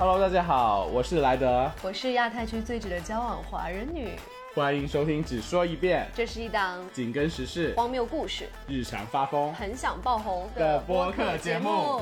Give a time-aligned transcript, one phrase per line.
[0.00, 4.08] Hello，大家好，我是莱德，我是亚太区最值得交往华人女，
[4.54, 9.52] 欢迎收听只说一遍，这是一档紧跟时事、荒谬故事、日常发疯。
[9.52, 12.00] 很想爆红的的播客节目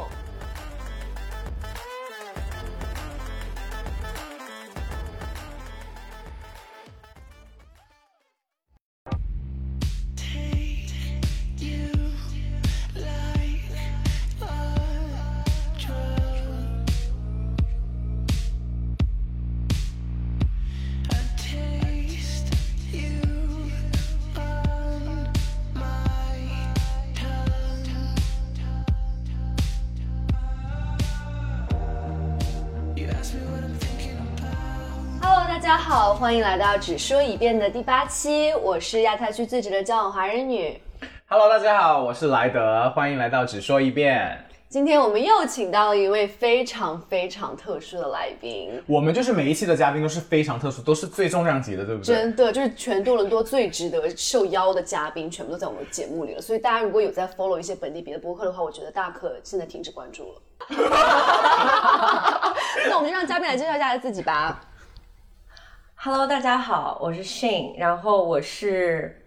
[36.28, 40.78] 欢迎来到只说一遍的第八期，我是亚太区最值得交往华人女。
[41.26, 44.38] Hello，大家好，我是莱德，欢迎来到只说一遍。
[44.68, 52.14] 今天我们又请到了一位非常非常特殊的来宾，我们就是每一期的嘉宾都是非常特殊，都是最重量级的，对不对？
[52.14, 56.42] 真的就是全多伦多最值得受邀的嘉宾，全部都在我们节目里了。
[56.42, 60.42] 所以大家如果有在 follow 一些本地别的播客的话，我觉得大可现在停止关注了。
[62.86, 64.60] 那我们就让嘉宾来介绍一下他自己吧。
[66.10, 69.20] Hello，大家好，我是 Shane，然后我是，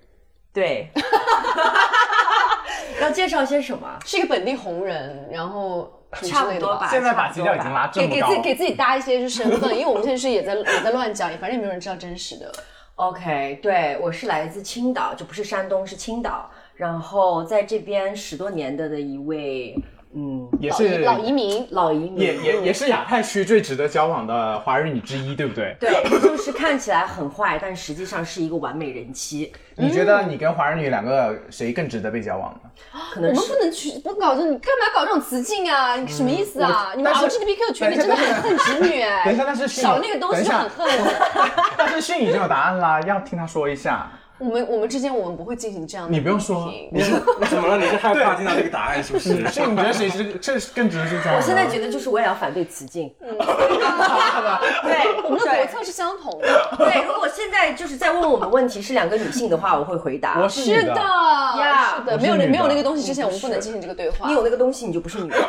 [0.52, 0.90] 对，
[3.00, 4.00] 要介绍些什么？
[4.04, 12.52] 是一个本地红人，然后差不多吧现在把基调已经拉这么高给给自己，给自己搭一些就是身份，因为我们现在是也在也在乱讲，反正也没有人知道真实的。
[12.96, 19.76] OK，对我是来自青岛，就不是山东，是青岛，然后在这边十多年的的一位，
[20.14, 25.76] 嗯，也是老移民，老移民，也也也是亚太区最值得交往的华人女之一，对不对？
[25.80, 32.70] 对， 就是看起来很坏，但实际上是一个完美人妻，你觉得你跟华人女两个谁更值得被交往呢？
[33.14, 35.96] 可能我们不能去不搞这，你干嘛搞这种雌竞啊？
[35.96, 36.92] 你什么意思啊？
[36.96, 39.24] 你们 LGBTQ 群体等一下真的很恨直女哎。
[39.26, 40.90] 等一下，但是迅少了那个东西就很恨。
[41.78, 44.12] 但是迅已经有答案啦，要听他说一下。
[44.42, 46.12] 我们我们之间我们不会进行这样的。
[46.12, 47.78] 你不用说你是 你怎么了？
[47.78, 49.30] 你是害怕听到这个答案是不是？
[49.50, 51.38] 迅， 你觉得谁是这是更值得去交往呢？
[51.38, 56.76] 我现在觉得就是我也要反对雌竞，嗯 对，我们的国策是相同的。
[56.78, 60.40] 对，如果现在就是在问我们问题是两个女性的话，我会回答。
[60.42, 64.28] 我是的，呀是的，没有没有那个东西之前，我们不能进行这个对话。
[64.28, 65.40] 你有那个东西，你就不是女人。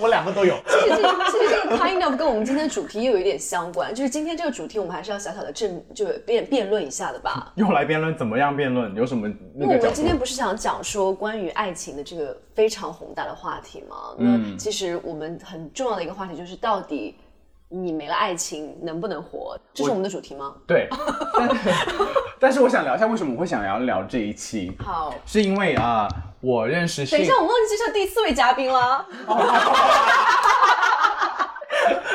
[0.00, 0.56] 我两个都有。
[0.66, 7.52] 其实这个其实这个 kind of 跟我们今天的主题又有一点相关，就是今天这个主题我们还是要小小的正就辩辩论一下的吧。
[7.56, 8.94] 又来辩论，怎么样辩论？
[8.94, 9.86] 有什么那因为我个角度？
[9.86, 13.96] 们今天不是想讲说关于爱情的这个非常宏大的话题吗？
[14.18, 17.16] 嗯那其实我们很重要的一个话题就是到底
[17.68, 19.58] 你没了爱情能不能活？
[19.72, 20.54] 这是我们的主题吗？
[20.66, 20.88] 对，
[21.34, 21.48] 但
[22.38, 26.06] 但是我想聊一下为什么我会想聊聊这一期，好，是因为啊、
[26.42, 29.06] 我认识迅等一下，我们忘记介绍第四位嘉宾了。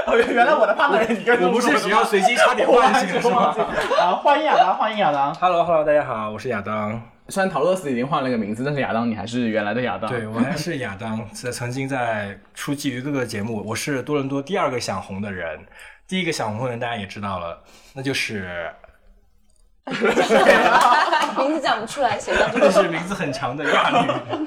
[0.06, 3.56] 哦，原来我的判断人，你跟我不是只要随机插点 我唤醒是吗
[3.98, 5.34] 啊，欢迎亚当，欢迎亚当。
[5.36, 7.02] ？Hello Hello，大家好，我是亚当。
[7.30, 10.10] 虽然陶乐斯已经换了个名字，但是亚当你还是原来的亚当。
[10.10, 15.66] 对，我还是亚当，在曾经在出季于各个节目，我是多伦多第二个想红的人，
[16.06, 17.64] 第一个想红的人大家也知道了，
[17.94, 18.70] 那就是
[21.38, 22.72] 名字讲不出来，写到这就个。
[22.72, 24.46] 是名字很长的亚女，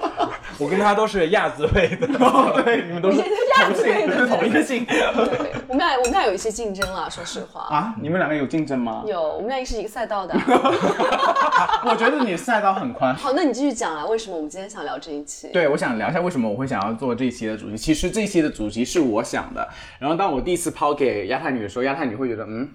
[0.59, 2.07] 我跟她都是亚字辈的。
[2.63, 7.75] 对，你们都是同姓，都是同一个姓对，我们俩我们俩有一些竞争了，说实话。
[7.75, 7.95] 啊？
[8.01, 9.03] 你们两个有竞争吗？
[9.07, 10.35] 有，我们俩是一个赛道的。
[11.85, 13.15] 我觉得你赛道很宽。
[13.15, 15.49] 好，那你继续讲啊，为什么我们今天想聊这一期？
[15.53, 17.77] 对，我想聊一下为什么我会想要做这一期的主题。
[17.79, 19.67] 其实这一期的主题是我想的，
[19.99, 22.69] 然后当我第一次抛给亚太女的时候，亚太女会觉得，嗯，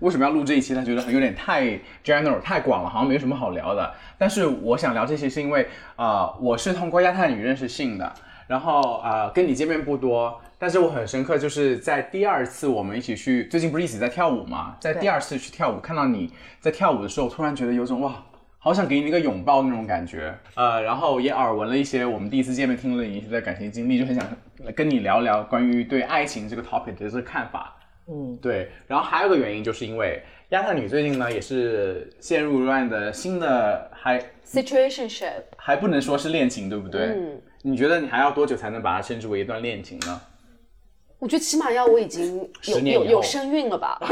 [0.00, 0.74] 为什么要录这一期？
[0.74, 3.94] 他觉得很有点太 general 太广了，好像没有什么好聊的。
[4.18, 8.12] 但是我想聊这些是因为，呃，我是通过亚太女认识信的，
[8.46, 18.14] 然后呃跟你见面不多，但是我很深刻，就是在第二次我们一起去，最近不是一起在跳舞嘛，在第二次去跳舞，看到你在跳舞的时候，突然觉得有种哇。
[18.58, 24.26] 好想给你一个拥抱那种感觉，呃，然后也耳闻了一些我们第一次见面听了你一些的感情经历，就很想
[24.74, 27.76] 跟你聊聊关于对爱情这个 topic 的这个看法。
[28.06, 37.02] 嗯，对，然后还有个原因就是因为亚太女最近呢也是陷入乱的新的还 situationship，还不能说是恋情，对不对？
[37.02, 40.20] 嗯，你觉得你还要多久才能把它称之为一段恋情呢？
[41.18, 42.36] 我觉得起码要我已经
[42.66, 43.98] 有有有身孕了吧？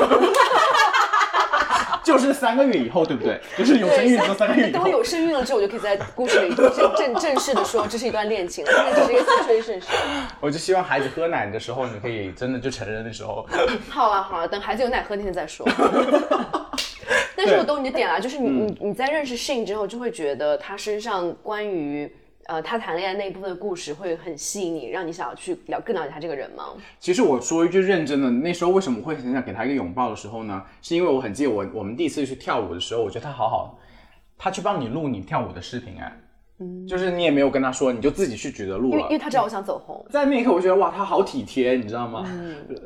[2.03, 3.41] 就是三个月以后，对不对？
[3.57, 4.79] 就是有生育之后三个月以后。
[4.79, 9.85] 等我有身孕了之后，我就可以在故事里正 正正式的说这是一段恋情了，现在只是一个 situationship。
[10.41, 13.47] 我就希望孩子喝奶的时候，你可以真的就承认的时候。
[13.89, 15.67] 好了好了，等孩子有奶喝那天再说。
[17.35, 22.11] 但是我懂你的点了，就是你你你在认识 Shane 之后，就会觉得他身上关于
[22.47, 26.75] 呃他谈恋爱那一部分的故事会很吸引你，让你想要去了更了解他这个人吗？
[26.99, 30.65] 其实我说一句认真的，那时候为什么会很想给他一个拥抱的时候呢？
[30.81, 33.79] 是因为我很记得我我们第一次去跳舞的时候，我觉得他好好，
[34.37, 36.17] 他去帮你录你跳舞的视频哎，
[36.89, 39.19] 就是你也没有跟他说，你就自己去觉得录了因为因为。
[39.19, 42.25] 他知道我想走红，在那一刻，我觉得哇，他好体贴，你知道吗？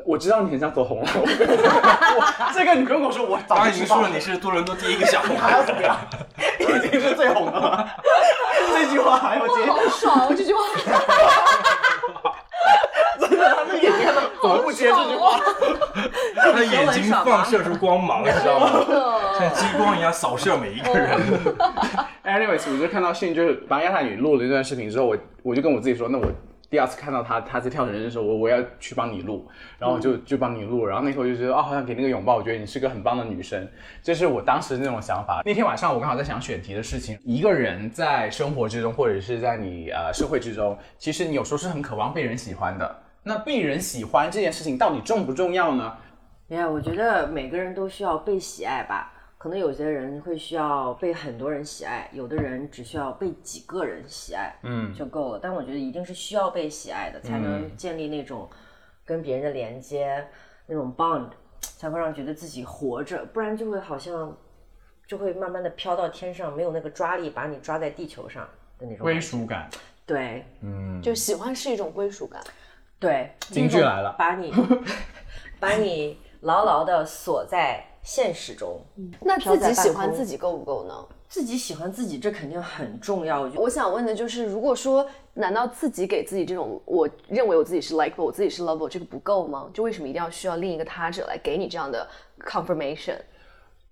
[0.04, 1.02] 我知道你很想走红
[2.54, 5.96] 这个你不用跟我说，我早已经说了你是多伦多第一个小红， 还要怎么样？
[6.58, 7.88] 已经是最红的了。
[8.74, 10.26] 这句话还要接，好爽！
[10.28, 10.60] 我这句话
[13.54, 14.06] 他的眼睛
[14.42, 15.40] 怎么不接这句话？
[16.34, 18.68] 他的眼睛放射出光芒，你 知道吗？
[19.38, 21.18] 像激光一样扫射每一个人。
[22.24, 26.26] Anyways，我就看到信就是帮亚太女录了一段视频之后，我我就跟我自己说，那我
[26.68, 33.68] 第二次看到她她在跳绳的时候，我我要去帮你录，然后我就就帮你录，然后那刻我就觉得哦，好想给那个拥抱，我觉得你是个很棒的女生，
[34.02, 35.40] 这是我当时那种想法。
[35.44, 43.02] 那天晚上我刚好在想选题的事情，一个人在生活之中或者是在你呃社会之中，其实你有时候是很渴望被人喜欢的。
[43.28, 45.98] 那被人喜欢这件事情到底重不重要呢？
[46.48, 49.12] 哎呀，我觉得每个人都需要被喜爱吧。
[49.36, 55.40] 可能有些人会需要被很多人喜爱，有的人只需要被几个人喜爱，嗯，就够了。
[55.42, 58.48] 但我觉得一定是需要被喜爱的，才能建立那种
[59.04, 60.24] 跟别人的连接，
[60.66, 61.30] 那种 bond，
[61.60, 64.36] 才会让觉得自己活着，不然就会好像
[65.04, 69.20] 就会慢慢的飘到天上，没有那个抓力把你抓在地球上的那种归。
[69.20, 69.68] 属感。
[70.06, 72.40] 对嗯就喜欢是一种归属感。
[72.98, 74.52] 对，京剧来了把你
[75.60, 78.80] 把你牢牢的锁在现实中。
[79.20, 80.94] 那自己喜欢自己够不够呢？
[81.28, 83.40] 自己喜欢自己，这肯定很重要。
[83.40, 89.68] 我觉得我想问的就是，如果说，难道自己给自己这种我认为我自己是 likeable，我自己是 lovable，这个不够吗？
[89.74, 92.08] 就为什么一定要需要另一个他者来给你这样的
[92.40, 93.16] confirmation？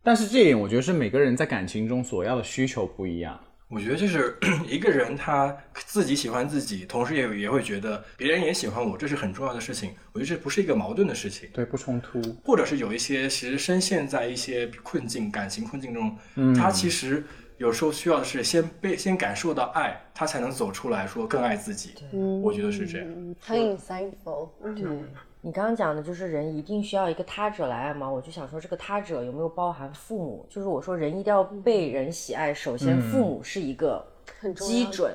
[0.03, 3.39] 但是这一点，我觉得是每个人在感情中所要的需求不一样。
[3.69, 4.37] 我觉得就是
[4.69, 9.95] 一个人他自己喜欢自己，同时也也会觉得别人也喜欢我，这是很重要的事情。
[10.13, 11.49] 我觉得这不是一个矛盾的事情。
[11.53, 12.21] 对，不冲突。
[12.45, 16.17] 或者是有一些其实深陷在一些困境、感情困境中，
[16.55, 17.25] 他其实
[17.57, 21.95] 有时候需要的是先被先感受到爱，他才能走出来说更爱自己。
[22.43, 23.09] 我觉得是这样。
[23.41, 24.51] 很 insightful。
[24.63, 24.85] 对
[25.45, 28.11] 你刚刚讲的就是人一定需要一个他者来爱吗？
[28.11, 30.47] 我就想说，这个他者有没有包含父母？
[30.49, 34.03] 就是我说人一定要被人喜爱，首先父母是一个
[34.41, 35.13] 很基准。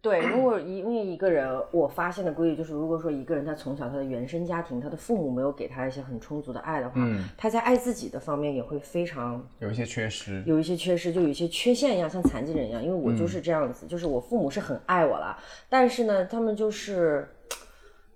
[0.00, 6.94] 对，如果因为一个人，我发现的规律就是，如果说一个人他从小他的原生家庭，他的父母没有给他一些很充足的爱的话，
[7.38, 10.42] 他在爱自己的方面也会非常有一些缺失。
[10.44, 12.82] 有一些缺失，就有一些缺陷一样，像残疾人一样。
[12.82, 15.38] 因为我就是这样子，就是我父母是很爱我啦，
[15.68, 17.28] 但是呢，他们就是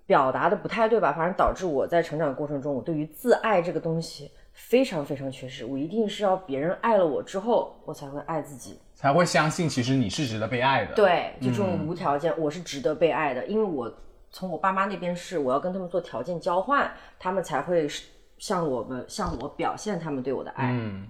[0.07, 1.13] 表达的不太对吧？
[1.13, 5.63] 反正导致我在成长过程中，我对于自爱这个东西非常非常缺失。
[5.63, 8.79] 我一定是要别人爱了我之后，我才会爱自己。
[8.95, 13.93] 才会相信其实你是值得被爱的。，对，就这种无条件，我是值得被爱的，因为我
[14.31, 16.89] 从我爸妈那边是我要跟他们做条件交换，
[17.19, 18.07] 他们才会是
[18.39, 20.71] 向我们向我表现他们对我的爱。
[20.71, 21.05] 嗯，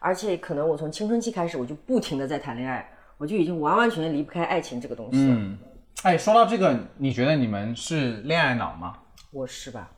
[0.00, 5.34] 而且可能我从青春期开始，我就不停的在谈恋爱，我就已经完完全全离不开爱情这个东西了。
[5.36, 5.58] 嗯，
[6.02, 8.94] 哎，说到这个，你觉得你们是恋爱脑吗？
[9.30, 9.88] 我是吧？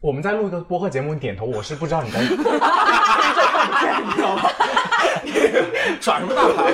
[0.00, 2.20] 我们在录一个播客节目，你点头，我是不知道你在。
[6.00, 6.70] 耍什么大牌？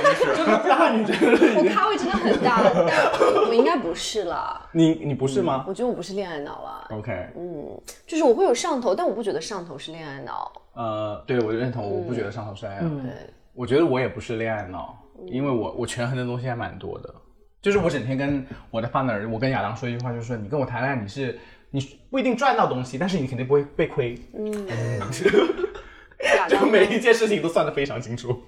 [0.96, 1.26] 你觉得
[1.56, 4.68] 我咖位真的很大，但我应该不是啦。
[4.72, 10.52] 你你不是吗我觉得我不是恋爱脑了，？OK，嗯就是我会有上头，但我不觉得上头是恋爱脑。
[10.74, 13.02] 呃，对我认同，我不觉得上头是恋爱脑。
[13.02, 13.10] 对，
[13.54, 14.96] 我觉得我也不是恋爱脑，
[15.26, 17.14] 因为我我权衡的东西还蛮多的。
[17.62, 21.38] 就是我整天跟我的 partner，我跟亚当说一句话，就是说你跟我谈恋爱，你是
[21.70, 21.80] 你
[22.10, 24.14] 不一定赚到东西，但是你肯定不会被亏。
[24.36, 24.66] 嗯
[26.48, 28.42] 就每一件事情都算得非常清楚。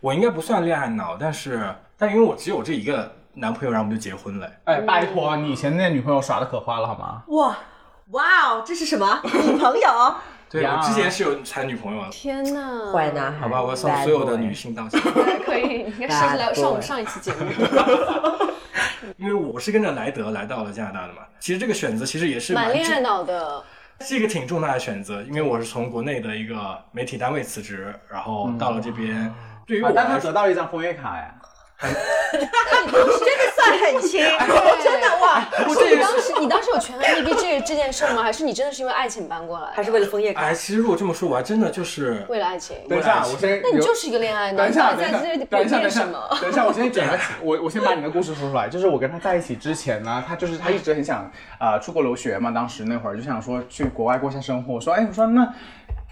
[0.00, 4.50] 我应该不算恋爱脑，但是但因为我只有这一个男朋友，然后我们就结婚了。
[4.64, 7.22] 哎，拜托，你以前那女朋友耍的可花了好吗？
[7.28, 7.56] 哇
[8.10, 10.14] 哇哦，这是什么女朋友？
[10.54, 15.00] 对呀我之前是有谈女朋友的，天呐，坏男孩，好吧，我要向所有的女性道歉，
[15.44, 17.50] 可以，你应该上来上我们上一期节目，
[19.18, 21.22] 因为我是跟着莱德来到了加拿大的嘛。
[21.40, 23.64] 其实这个选择其实也是蛮重蛮恋爱脑的。
[24.00, 29.32] 是一个挺重大的选择，因为我是从国内的一个媒体单位辞职，然后到了这边。
[29.66, 31.34] 对于我啊，但他来说，得到了一张枫叶卡哎。
[31.84, 34.20] 真的算很轻，
[34.82, 38.22] 真的哇，你当时你当时有权衡 B B 这这件事吗？
[38.22, 39.66] 还是你真的是因为爱情搬过来？
[39.74, 40.40] 还是为了枫叶卡？
[40.42, 42.76] 哎，其实如果这么说，我还真的就是为了爱情？
[42.88, 43.60] 等一下，我先。
[43.62, 46.04] 那你就是一个恋爱脑，等一下，等一下，等一下，等一下
[46.40, 48.68] 等一下，我先讲个， 我我先把你的故事说出来。
[48.68, 54.74] 就是我跟他在一起之前呢，他就是他一直很想啊、呃出国留学嘛，当时那会儿就想说去国外过下生活。
[54.74, 55.52] 我说，哎，我说那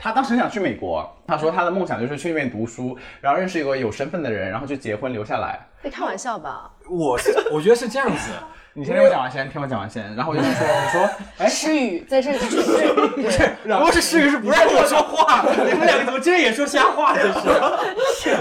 [0.02, 5.61] 他当时很想去美国，他说他的梦想就是去那边读书，然后认识一个有身份的人，然后就结婚留下来。
[5.80, 6.68] 在开玩笑吧？
[6.90, 8.32] 我是我觉得是这样子，
[8.75, 17.14] 你先听我讲完先，听我讲完先，然后我就跟他说， 我说，哎，诗雨在这里是不是诗雨是不让我说话，你们两个怎么今天也说瞎话？
[17.14, 18.35] 这是。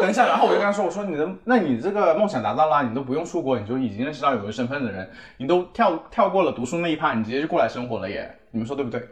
[0.00, 9.02] 等一下，然后我就跟他说，我说你的，那你这个梦想达到了，你都不用出国，你就已经认识到有个身份的人，你都跳跳过了读书那一趴，你直接就过来生活了耶，你们说对不对？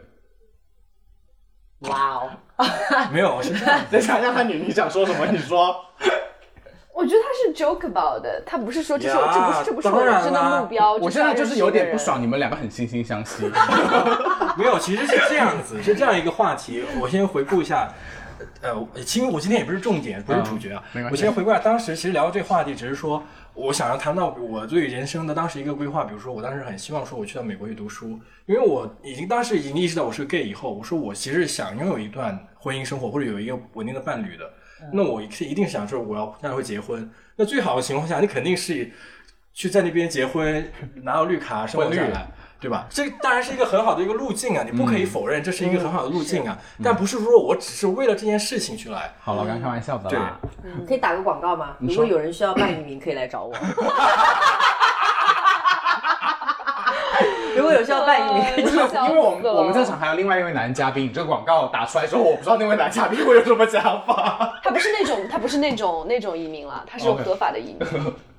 [1.79, 2.65] 哇哦，
[3.13, 3.79] 没有，是 这样。
[3.91, 5.25] 等一下，让他你你想说什么？
[5.27, 5.75] 你说。
[6.93, 10.93] 我觉得他是 joke about 的，他不是说这是这不是这不是我人生的目标。
[10.93, 12.21] 我现在就是有点不爽，你。
[12.21, 13.43] 你们两个很惺惺相惜。
[14.57, 16.83] 没有，其实是这样子，是这样一个话题。
[16.99, 17.87] 我先回顾一下，
[18.63, 18.73] 呃，
[19.05, 20.81] 其实我今天也不是重点，不是主角啊。
[20.91, 23.21] 没关系我先回顾一下，当时其实聊这个话题，只是说
[23.57, 26.05] 我想要谈到我对人生的当时一个规划。
[26.05, 34.49] 比如说，我当时很希望说我去到美国去读书，因为我已经当时已经意识到我是个 gay 以后，我说我其实想拥有一段婚姻生活或者有一个稳定的伴侣的。
[34.93, 37.09] 那我一一定想说我要将来会结婚。
[37.35, 38.91] 那最好的情况下，你肯定是
[39.53, 40.71] 去在那边结婚，
[41.01, 42.27] 拿到绿卡生活下来。
[42.59, 42.87] 对吧？
[42.89, 46.57] 这当然是一个很好的一个路径啊，你不可以否认这是一个很好的路径啊。
[46.83, 49.13] 但不是说我只是为了这件事情去来。
[49.19, 50.39] 好了，我刚开玩笑的啦。
[50.87, 51.75] 可以打个广告吗？
[51.79, 53.53] 如果有人需要办移民，可以来找我。
[57.55, 64.59] 如果有需要办移民， 因为我们我们在场还有另外一位男嘉宾，你这个广告打出来之后，我不知道那位男嘉宾会有什么想法。
[64.63, 67.79] 他不是那种，他不是那种那种移民了，他是合法的移民。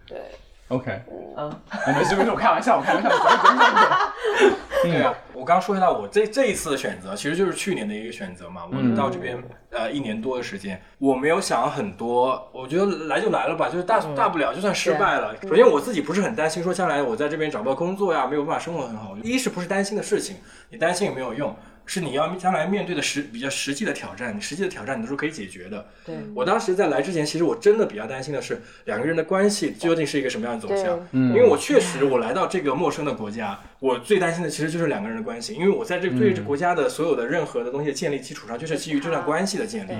[0.06, 0.22] 对，
[0.68, 1.00] OK，
[1.36, 1.50] 嗯，
[1.86, 4.58] 我没事没事，我开玩笑，我开玩笑，我真的。
[4.84, 8.62] 对啊，我刚刚说到我这这一次的选择，其实就是去年的一个选择嘛。
[8.70, 9.36] 我到这边
[9.70, 15.34] 呃一年多的时间，我没有想很多，我觉得来就来了吧，就是大大不了就算失败了。
[15.42, 19.16] 首先我自己不是很担心说将来我在这边找不到工作呀，没有办法生活很好。
[19.22, 20.36] 一是不是担心的事情，
[20.68, 21.56] 你担心也没有用。
[21.88, 25.84] 是你要将来面对的实比较实际的挑战，你实际的挑战你都是可以解决的。
[26.04, 30.98] 对我当时在来之前，其实我真的比较担心的是两个人的关系究竟是一个什么样的走向。
[31.10, 39.92] 对因为我确实我来到这个陌生的国家，我最担心的其实就是两个人的关系，因为我在这个对这国家的所有的任何的东西的建立基础上，就是基于这段关系的建立，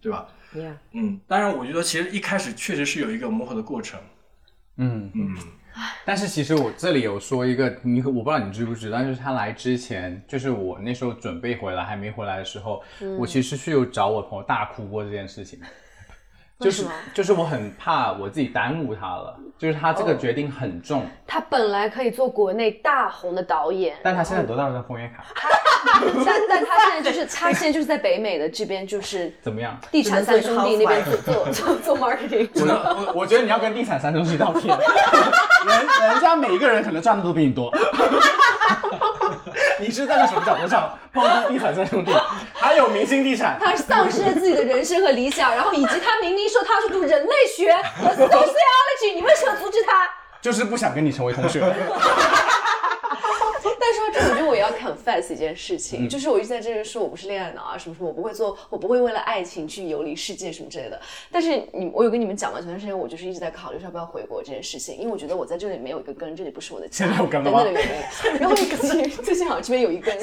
[0.00, 3.98] 对吧？Yeah 嗯，当然，我觉得其实一开始确实是有一个磨合的过程。
[4.76, 5.36] 嗯嗯，
[6.04, 12.82] 但是其实我这里有说一个，你我不知道你知不知道，就是他来之前，就是我那时候准备回来还没回来的时候，
[13.18, 15.60] 我其实是有找我朋友大哭过这件事情。
[16.60, 25.24] 就是就是我很怕我自己耽误他了，就是他这个决定很重，他本来可以做国内大红的导演，但他现在得到了张枫叶卡，
[26.24, 29.78] 但但他现在就是 他现在就是在北美的这边就是怎么样？
[29.90, 32.48] 地产三兄弟那边做做做做 marketing。
[32.54, 34.68] 我我我觉得你要跟地产三兄弟道歉，
[35.66, 37.70] 人人家每一个人可能赚的都比你多。
[39.80, 42.12] 你是站在什么角度上抨击地产三兄弟？
[42.54, 50.08] 还有明星地产，他丧失了自己的人生和理想，然后以及他明明说他是读人类学和 sociology，你为什么阻止他？
[50.40, 51.60] 就是不想跟你成为同学。
[53.82, 61.00] 但说到这，我觉得我也要 confess 一件事情，就是我一直在这里说我不是恋爱脑啊，什么什么，我不会做，我不会为了爱情去游离世界什么之类的。
[61.30, 68.38] 但是你，我有跟你们讲嘛，前段时间我就是一直在考虑要不要回国这件事情，因为我觉得我在这里没有一个根，这里不是我的家， 等等的原因。
[68.38, 70.16] 然后最近最近好像这边有一根，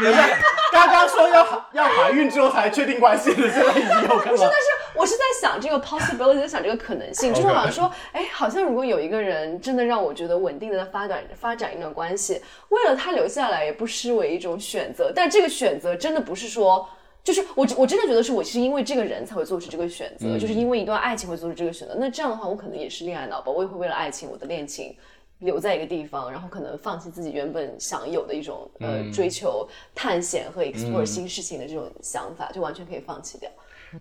[0.00, 0.28] 等一下，
[0.72, 4.38] 刚刚说要要怀孕之后才确定关系的，现在已经有跟了。
[4.38, 12.40] 但是我是在想这个 possibility，在想这个可能性，就是好像说，哎，好像如果有一个人真的让我觉得稳定的发展发展一段关系，
[12.70, 15.12] 为了他留下来也不失为一种选择。
[15.14, 16.88] 但这个选择真的不是说。
[17.22, 21.94] 就是我，我真的觉得是我是因为这个人才会做出这个选择，就是因为一段爱情会做出这个选择。
[21.98, 24.96] 那这样的话，我可能也是恋爱脑吧，我也会为了爱情，我的恋情
[25.40, 33.50] 留在一个地方，然后可能放弃自己原本想有的一种呃追求探险和 explore 新事情的这种想法，就完全可以放弃掉。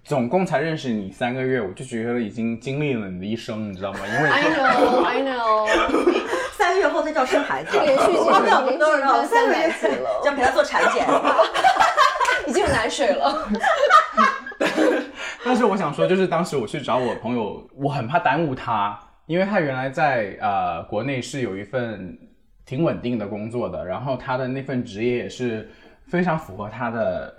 [0.03, 4.00] 总共才认识你三个月，我就觉得已经经历了你的一生，你知道吗？
[4.05, 6.19] 因为 I know, I know。
[6.55, 9.67] 三个月后再叫生孩子，连续剧 我们我们都知道，连续剧三个月
[10.03, 11.08] 了就要陪他做产检。
[12.46, 13.48] 已经有奶水了。
[15.43, 22.17] 但是我想说，就是当时我去找我朋友，我很怕耽误他，因为他原来在呃国内是有一份
[22.65, 25.69] 挺稳定的工作的，然后他的那份职业也是
[26.07, 27.31] 非常符合他的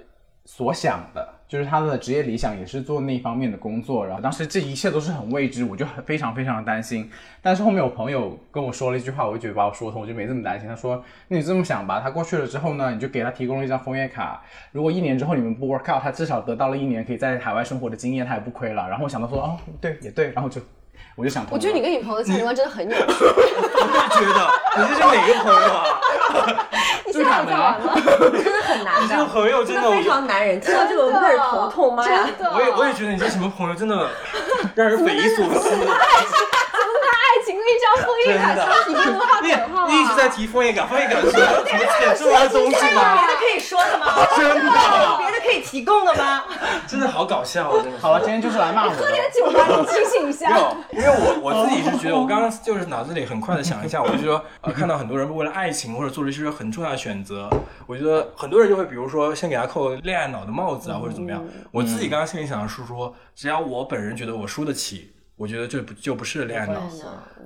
[0.44, 4.06] 所想的，就是他的职业理想也是做那方面的工作。
[4.06, 7.10] 然后当时这一切都是很未知，我就很非常非常的担心。
[7.42, 10.68] 但是后面我朋友跟我说了一句话，我就觉得把我说通，我就没这么担心。
[10.68, 14.40] 他说：“那你这么想吧，他过去了之后呢，你就给他提供了一张枫叶卡。
[14.70, 20.60] 如果一年之后你们不 work out，他至少得到了一年可以在海外生活的经验，他也不亏了。”然后我想到说：“哦，对，也对。”然后就
[21.16, 21.52] 我就想通。
[21.54, 23.24] 我觉得你跟你朋友的价值观真的很有趣。
[23.24, 24.40] 我也觉得
[24.76, 25.84] 你这是哪个朋友啊？
[27.06, 27.92] 你现在还在玩吗？
[28.32, 30.60] 真的很难这个，朋友真的，真的非常男人。
[30.60, 32.24] 听到这个味儿头痛，妈呀！
[32.26, 34.08] 真的，我也我也觉得你这什么朋友真的
[34.74, 35.68] 让人匪夷所思。
[37.20, 39.86] 爱情跟一张枫叶卡真的相提并论画你等号啊！
[39.88, 43.00] 你一直在提枫叶感，枫叶感是什么什么显著的东西吗？
[43.14, 44.06] 别的可以说的吗？
[44.36, 44.70] 真的，
[45.18, 46.44] 别的可以提供的吗？
[46.86, 48.02] 真的好搞笑，真的是。
[48.02, 49.10] 好了，今天就是来骂我的。
[49.34, 50.48] 酒吧你清醒一下。
[50.50, 57.48] 没有，因为我我自己是觉得，我刚刚就是脑子里很快的想一下，我就说，呃，看到很多人为了爱情或者做了一些很重要的选择，
[57.86, 61.42] 我觉得很多人就会，比如说先给他扣恋爱脑的帽子啊，或者怎么样。
[61.72, 66.82] 我自己刚刚心里想的是说，只要我本人觉得我输得起，我觉得这不就不是恋爱脑。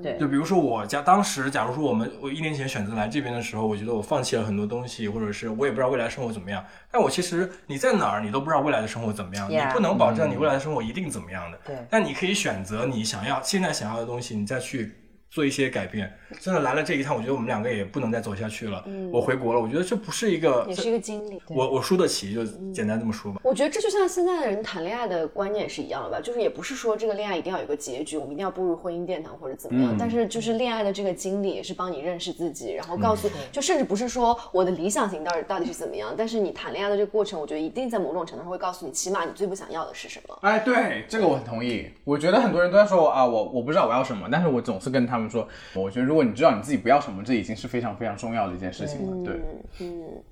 [0.02, 6.64] 对，就比如说我家当时，假如说我们我一年前选择来这边的时候，我觉得我放弃了很多东西，或者是我也不知道未来生活怎么样。
[6.90, 11.58] 但我其实你在哪儿，你都不知道未来的生活怎么样 Yeah 你不能保证你未来的生活一定怎么样的。
[11.64, 14.92] 对但你可以选择你想要现在想要的东西，你再去
[15.30, 16.12] 做一些改变。
[16.41, 18.85] 真的来了这一趟，我觉得我们两个也不能再走下去了。
[19.12, 21.41] 我回国了，我觉得这不是一个也是一个经历。
[21.49, 23.41] 我我输得起，就简单这么说吧。
[23.43, 40.38] 我觉得这就像现在的人谈恋爱的观念是一样的吧，就是也不是说这个恋爱一定要有个结局，我们一定要步入婚姻殿堂或者怎么样，但是就是恋爱的这个经历也是帮你认识自己，然后告诉，就甚至不是说我的理想型到底到底是怎么样，但是你谈恋爱的这个过程，我觉得一定在某种程度上会告诉你，起码你最不想要的是什么。
[40.43, 41.87] 哎，对，这个我很同意。
[42.05, 49.25] 我觉得很多人都在说啊，我我不知道我要什么，但是我总是跟他们说，我觉得如果你知道你自己不要什么，这已经是非常非常重要的一件事情了。
[49.25, 49.40] 对，
[49.81, 50.23] 嗯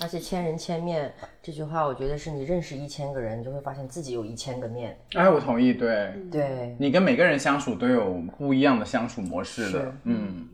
[0.00, 4.98] 而且千人千面这句话，我觉得是你认识一千个人，你就会发现自己有一千个面。
[5.14, 5.72] 哎，我同意。
[5.72, 9.94] 对，对，你跟每个人相处都有不一样的相处模式的。
[10.02, 10.48] 嗯，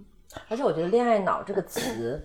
[0.50, 2.23] 而且我觉得“恋爱脑”这个词，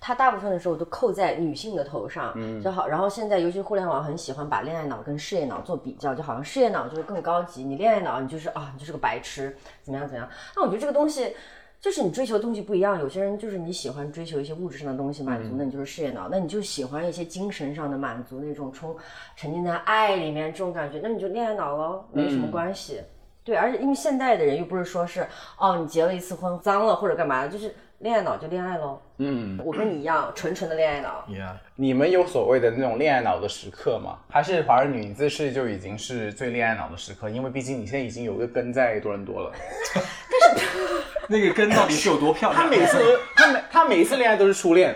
[0.00, 2.88] 它大部分的时候都扣在女性的头上，就好。
[2.88, 10.28] 然后现在，尤其互联网很喜欢把恋爱脑跟事业脑做比较，就好像事业脑就是更高级，你恋爱脑你就是啊，你就是个白痴，怎么样怎么样。
[10.56, 11.32] 那我觉得这个东西。
[11.80, 18.96] 就是你追求的东西不一样，有些人就是你喜欢追求一些物质上的东西满足，那你就是事业脑；那你就喜欢一些精神上的满足，那种充
[19.36, 23.00] 沉浸在爱里面这种感觉，那你就恋爱脑喽，没什么关系。
[23.44, 25.24] 对，而且因为现代的人又不是说是
[25.58, 29.00] 哦，你结了一次婚脏了或者干嘛的，就是恋爱脑就恋爱喽。
[29.18, 31.24] 嗯，我跟你一样，纯纯的恋爱脑。
[31.28, 34.18] Yeah，你们有所谓的那种恋爱脑的时刻吗？
[34.28, 37.30] 还是华人女自视就已经是最恋爱脑的时刻？
[37.30, 39.52] 因为毕竟你现在已经有一个根在多伦多了。
[39.94, 40.66] 但是
[41.28, 42.62] 那个根到底是有多漂亮？
[42.62, 42.98] 他每次
[43.34, 44.94] 他每他每一次恋爱都是初恋。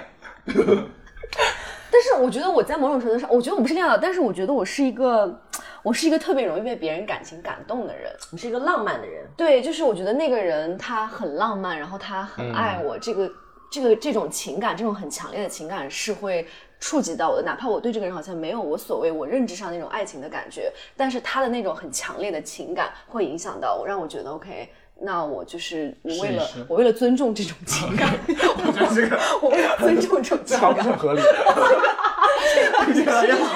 [1.92, 5.40] 但是我觉得我在某种程度上，我觉得我不是恋爱脑，但是我觉得我是一个，
[5.83, 8.12] 我是一个特别容易被别人感情感动的人。
[8.31, 13.33] 你是一个浪漫的人，对，就是我觉得那个人他很浪漫，然后他很爱我，这个
[13.71, 16.47] 这个这种情感，这种很强烈的情感是会
[16.79, 24.71] 触及到我的，哪怕我对这个人好像没有我所谓我认知上那种爱情的感觉，但是他的那种很强烈的情感会影响到我，让我觉得 OK。
[25.03, 31.23] 那我就是我为了我为了尊重这种情感， 我觉得这个我为了尊重这种情感这好像，是很合理。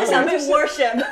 [0.07, 1.05] 想去 worship。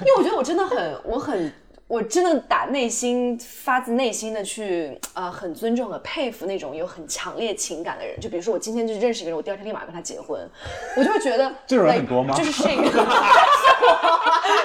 [0.00, 1.52] 因为我觉得我真的很，我很，
[1.86, 8.18] 我真的打内心发自内心的去，呃，很尊重和佩服那种有很强烈情感的人。
[8.20, 10.48] 就比如说我今天就认识一个人，我第二天立马跟他结婚，
[10.96, 12.82] 我就会觉得这种人很多吗就是这个，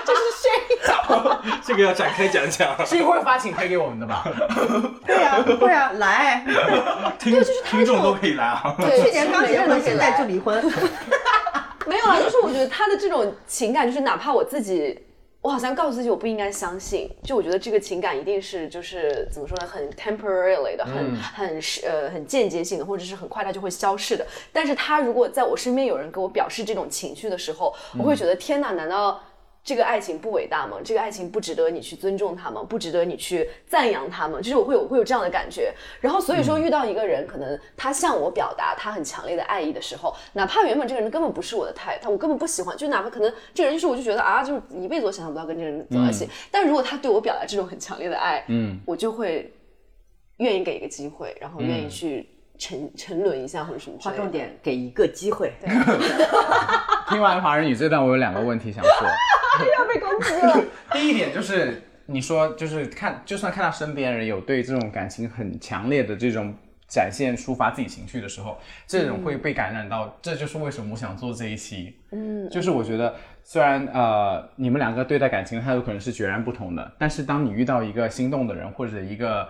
[0.05, 0.99] 就是这个。
[1.65, 2.85] 这个要展开讲讲。
[2.85, 4.23] 是一会儿发请帖给我们的吧？
[5.05, 6.43] 对呀、会啊，来，
[7.19, 8.75] 听听众都可以来啊。
[8.79, 10.63] 对， 去年刚结婚，现在就离婚。
[11.89, 14.99] 没有啊，就是我觉得他的这种情感，就是哪怕我自己，
[15.41, 24.23] 我好像告诉自己我不应该相信，就我觉得这个情感一定是就是怎么说呢，很 temporarily 的，很、很是呃很间接性的，或者是很快它就会消逝的。
[24.53, 29.19] 但是他如果在我身边有人给我表示这种情绪的时候，我会觉得天哪，难道？
[29.63, 30.77] 这个爱情不伟大吗？
[30.83, 32.63] 这个爱情不值得你去尊重他吗？
[32.63, 34.39] 不值得你去赞扬他吗？
[34.39, 35.73] 就是我会有会有这样的感觉。
[35.99, 46.27] 然后所以说遇到一个人，可能他向我表达他很强烈的爱意的时候，哪怕原本这个人根本不是我的 type，他我根本不喜欢，就哪怕可能这个人就是我就觉得啊，就是一辈子我想象不到跟这个人走在一起。
[46.49, 49.53] 但如果他对我表达这种很强烈的爱，嗯，我就会
[50.37, 52.27] 愿意给一个机会，然后愿意去
[52.59, 54.21] 沉沉沦一下或者什么之类的。
[54.21, 55.51] 划重点，给一个机会。
[57.09, 58.91] 听完华人语这段，我有两个问题想说。
[59.77, 60.63] 要被攻击了。
[60.93, 66.53] 第一点就是你说，就是看，就算看到身边人有对这种感情很强烈的这种
[66.87, 70.17] 展现、抒发自己情绪的时候，这种会被感染到。
[70.21, 71.93] 这就是为什么我想做这一期。
[72.11, 79.47] 嗯，就是我觉得虽然呃你们两个对待感情的态度可能是截然不同的，但是当你遇到一个心动的人或者一个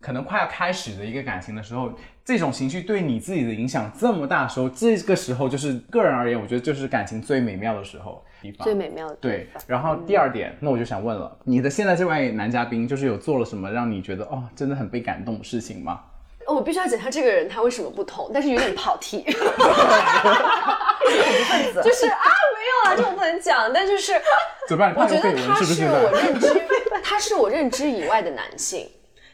[0.00, 1.92] 可能快要开始的一个感情的时候，
[2.24, 8.64] 这种情绪对你自己的影响这么大的时候，这个时候就是个人而言，我觉得就是感情最美妙的时候地方。
[8.64, 16.00] 最美妙的地对，然后第二点，那我就想问了，你的现在这位男嘉宾，就是有做了什么让你觉得哦，真的很被感动的事情吗？
[16.46, 19.34] 哦我必须要讲一下这个人他为什么不同，但是有点跑题，就
[21.92, 24.14] 是啊没有啊，这我不能讲，但就是
[24.66, 24.94] 怎么办？
[24.96, 25.84] 我觉得你看他是？
[25.84, 26.48] 我认知，
[27.04, 28.88] 他是我认知以外的男性。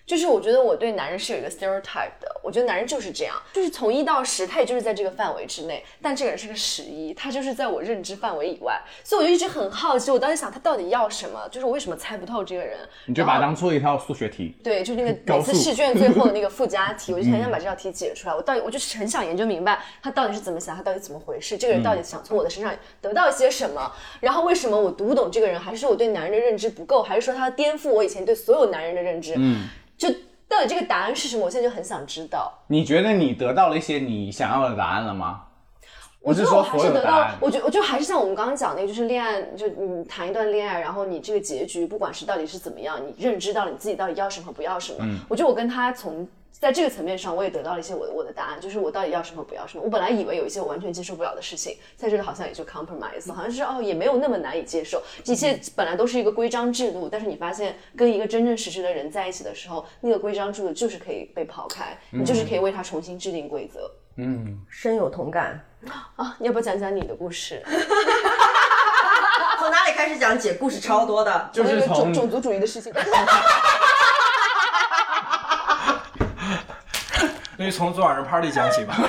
[0.07, 14.55] 就是我觉得我对男人是有一个 stereotype 的，我觉得男人就是这样，就是从一到十，他也就是在这个范围之内，但这个人是个十一，他就是在我认知范围以外，所以我就一直很好奇，我当时想他到底要什么，就是我为什么猜不透这个人，你就把它当做一套数学题。
[14.63, 18.35] 对，就那个 每次试卷最后的那个附加 题，我就很想把这道题解出来。
[18.35, 23.91] 我到底，我就是很想研究明白他到底是怎么想，他到底怎么回事，这个人到底想从我的身上得到一些什么，
[24.21, 29.35] 然后为什么我读不懂这个人，还是我对男人的认知不够，还是说他颠覆我以前对所有男人的认知？
[29.37, 30.09] 嗯，就
[30.49, 31.45] 到底这个答案是什么？
[31.45, 32.53] 我现在就很想知道。
[32.69, 35.43] 你觉得你得到了一些你想要的答案了吗？
[36.21, 37.31] 我觉得我是说还是得到。
[37.41, 44.99] 我觉得我就还是像我们刚刚讲那个，就是恋爱，就你谈一段恋爱，然后你这个结局，不管是到底是怎么样，你认知到了你自己到底要什么和不要什么。
[45.03, 46.27] 嗯我觉得我跟他从
[46.59, 49.85] 在这个层面上，我也得到了一些我的我的答案，就是我到底要什么不要什么。
[49.85, 63.91] 我本来以为有一些我完全接受不了的事情，在这里好像也就 compromise，好像是哦也没有那么难以接受，一切本来都是一个规章制度，但是你发现跟一个真真实实的人在一起的时候，那个规章制度就是可以被抛开，你就是可以为他重新制定规则。
[64.17, 65.63] 嗯深有同感。
[66.17, 67.63] 啊，你要不要讲讲你的故事？
[69.59, 70.39] 从哪里开始讲？
[70.39, 71.51] 姐故事超多的。
[71.53, 72.91] 就是那个种从种族主义的事情。
[77.57, 78.95] 那就从昨晚上 party 讲起吧。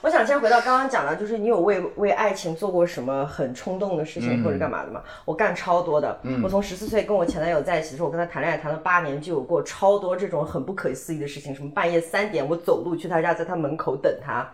[0.00, 5.02] 我想先回到刚刚讲的，就是你有为为爱情做过什么很冲动的事情或者干嘛的吗？
[5.24, 6.20] 我干超多的。
[6.42, 14.46] 我从十四岁跟我前男友在一起的时候，我跟他谈恋爱谈了八年，就有过超多这种很不可思议的事情，什么半夜三点我走路去他家，在他门口等他。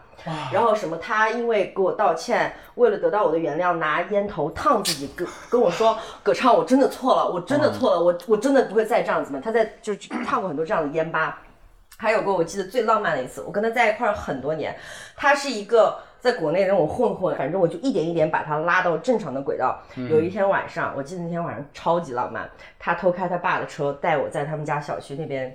[0.53, 9.41] 然后什么，他因为给我道歉，为了得到我的原谅，拿烟头烫自己，跟跟我说，葛畅，我真的错了，我真的错了，我我真的不会再这样子嘛。
[9.43, 11.37] 他在就是烫过很多这样的烟疤。
[12.01, 14.75] 还有过我记得最浪漫的一次，我跟他在一块儿很多年，
[15.15, 19.79] 他是一个在国内的那种混混，反正我就一点一点把他拉到正常的轨道。
[20.09, 25.55] 有一天晚上，我记得那天晚上超级浪漫，他偷开他爸的车带我在他们家小区那边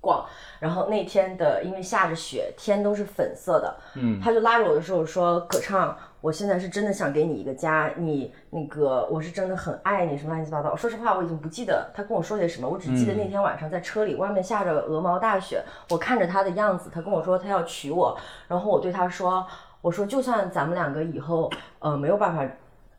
[0.00, 0.24] 逛，
[0.60, 19.46] 然后那天的因为下着雪，天都是粉色的，嗯，他就拉着我的手说：“葛畅，我现在是真的想给你一个家，你那个我是真的很爱你，什么乱七八糟。”说实话，我已经不记得他跟我说些什么，我只记得那天晚上在车里，外面下着鹅毛大雪，我看着他的样子，他跟我说他要娶我，然后我对他说
[19.82, 22.44] ：“我说就算咱们两个以后呃没有办法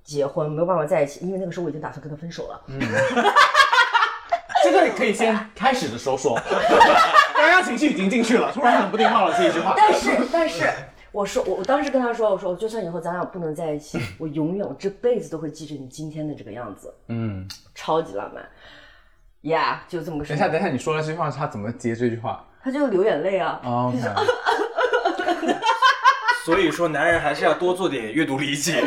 [0.04, 2.62] 结婚，没有办法在一起，因为那个时候我已经打算跟他分手了。
[4.72, 6.40] 这个可以先开始的时候说，
[7.36, 9.74] 刚刚情绪已经进去了，突然冷不丁冒了这一句话。
[9.76, 10.70] 但是，但是，
[11.12, 18.44] 我说，我我当时跟他说，我说，就算以后咱俩不能在一起，我永远，我这辈子都会记着你今天的这个样子，嗯，超级浪漫。
[19.44, 20.40] 呀、就这么个事等一。
[20.40, 23.60] 下，等一下，你说了这句话，他怎么接这句话他就流眼泪啊。
[23.64, 25.56] 哦？OK，
[26.44, 28.84] 所以说，男人还是要多做点阅读理解。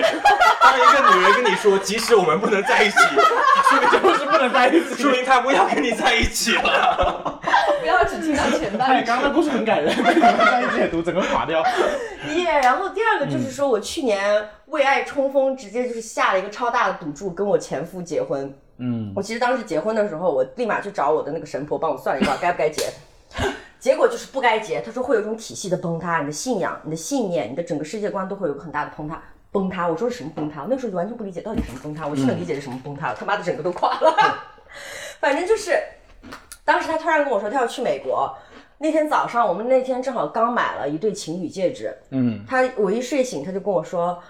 [0.61, 5.03] 当一个女人跟你说，即使我们不能在一起，说明就是在一起。
[5.03, 7.41] 说明他不要跟你在一起了。
[7.81, 9.07] 不要只听到前哎，半句。
[9.07, 11.63] 刚刚的故事很感人，被你们在一起解读，整个垮掉。
[12.35, 18.55] 耶、然后第二个就是说我去年为爱冲锋，直接就是下了一个超大的赌注，跟我前夫结婚。
[18.79, 22.85] 嗯，我其实当时结婚的时候，我立马去找我的那个神婆帮我算了一卦，该不该结。
[23.79, 29.21] 结果就是不该结，他说会有一种体系的崩塌，你的信仰、你的信念、你的整个世界观都会有个很大的崩塌。
[29.53, 30.63] 崩塌，我说是什么崩塌？
[30.63, 34.17] 我那时候就完全不理解到底什么崩塌，我现在理解是什么崩塌了，他妈的整个都垮了。
[35.21, 35.79] 反正就是，
[36.65, 38.35] 当时他突然跟我说他要去美国，
[38.79, 44.21] 那天早上我们那天正好刚买了一对情侣戒指，嗯，他我一睡醒他就跟我说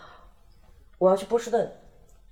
[0.99, 1.71] 我要去波士顿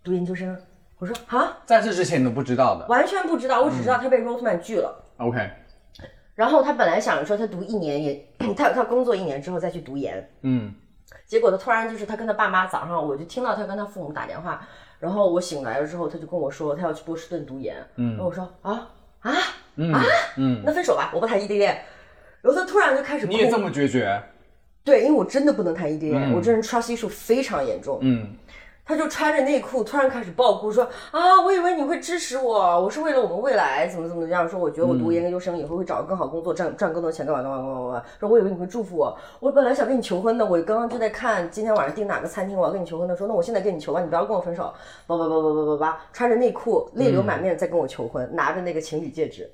[0.03, 0.61] 读研究生，
[0.99, 2.87] 我说啊，在这之前你都不知道的。
[2.89, 5.05] 完全不知道，我只知道他被 Rotman 拒了。
[5.19, 5.49] OK，
[6.35, 8.27] 然后他本来想着说他读一年也，
[8.57, 10.75] 他他工作一年之后再去读研，嗯，
[11.27, 14.67] 结果他突然就是他跟他爸妈早上我就听到他跟他父母打电话，
[14.99, 18.89] 然后我醒来了之后他就跟我说他要去波士顿读研，嗯，然后我说啊
[19.21, 19.33] 啊
[19.77, 20.03] 嗯啊，
[20.37, 21.81] 嗯，那分手吧，我不谈异地恋。
[22.43, 24.23] 然后他突然就开始哭，你也这么决绝？
[24.83, 28.35] 对，因为我真的不能谈异地恋，嗯我这人 trust issue 非常严重，嗯，
[28.91, 44.75] 他就穿着内裤突然开始爆哭，说啊，我以为你会支持我，我是为了我们未来怎么怎么样，说我觉得我读研究生以后会找个更好工作，赚赚更多钱，干嘛干嘛干嘛干嘛，说我以为你会祝福我，我本来想跟你求婚的，我刚刚就在看今天晚上订哪个餐厅，我要跟你求婚的，说那我现在跟你求吧，你不要跟我分手，
[45.07, 49.49] 叭叭叭叭叭叭叭，穿着内裤泪流满面在跟我求婚，拿着那个情侣戒指。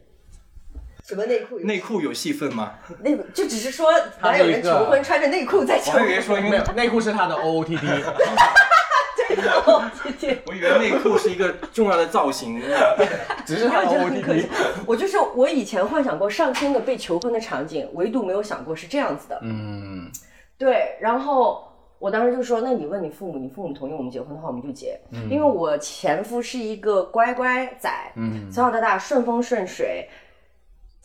[1.04, 1.60] 什么内裤？
[1.60, 2.72] 内裤有戏份吗？
[3.04, 6.20] 内就只是说哪有人求婚穿着内裤在求我还以为？
[6.20, 7.78] 说因为没有，内裤是他的 OOTD。
[10.46, 12.60] 我以为内裤是一个重要的造型。
[13.46, 14.48] 只是我觉得很可笑。
[14.86, 19.38] 我就是我以前幻想过上千个被求婚的场景，唯独没有想过是这样子的。
[19.42, 20.10] 嗯，
[20.58, 21.66] 对，然后
[21.98, 24.98] 我当时就说，那你问你父母，你父母同意我们结婚的话，我们就结。
[25.30, 30.08] 因为我前夫是一个乖乖仔，嗯，从小到大顺风顺水。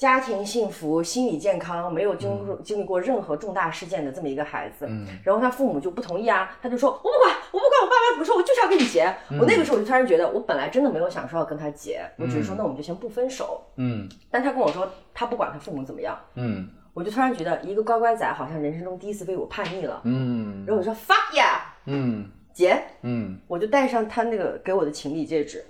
[0.02, 4.90] 家庭幸福，心理健康，没有经入经历过任何重大事件的这么一个孩子，
[5.24, 9.04] 然后他父母就不同意啊，他就说我不管，我不管我爸妈怎么说，我就是要跟你结。
[9.40, 13.62] 我那个时候我就突然觉得，我本来真的没有想说要跟他结，我只是说那我们就先不分手。
[13.76, 14.10] 嗯。
[14.32, 16.68] 但他跟我说他不管他父母怎么样，嗯。
[16.96, 20.02] 我就突然觉得一个乖乖仔好像人生中第一次被我叛逆了。
[20.06, 20.66] 嗯。
[20.66, 22.28] 然后我说 fuck yeah，嗯。
[22.52, 23.38] 结，嗯。
[23.48, 25.64] 我就戴上他那个给我的情侣戒指。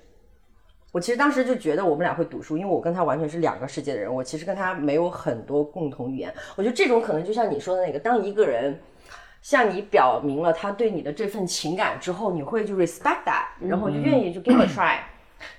[0.91, 6.33] 我其实当时就觉得我们俩会赌输，因为我跟他完全是两个世界的人，我其实跟他没有很多共同语言。
[6.55, 8.79] 我觉得这种可能就像你说的那个，当一个人
[9.41, 14.97] 向你表明了他对你的这份情感之后，你会就 respect that，然后就愿意就 give a try。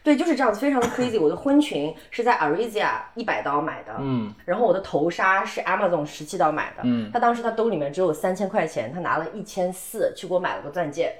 [0.05, 1.21] 对，就是这样子，非常的 crazy。
[1.21, 11.13] 我的婚裙是在 Arizia 一百刀买的，嗯，然后我的头纱是 Amazon 十七刀买的，嗯，他当时他兜里面只有三千块钱，他拿了一千四去给我买了个钻戒，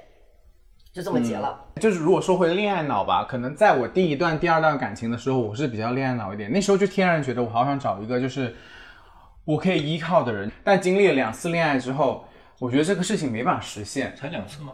[0.93, 1.59] 就这么结了。
[1.81, 6.51] 就是如果说回恋爱脑吧，可能在我第一段、第二段感情的时候，我是比较恋爱脑一点。
[6.51, 8.55] 那时候就天然觉得我好想找一个就是
[9.43, 10.51] 我可以依靠的人。
[10.63, 12.25] 但经历了两次恋爱之后，
[12.59, 14.71] 我觉得这个事情没办法实现才两次吗？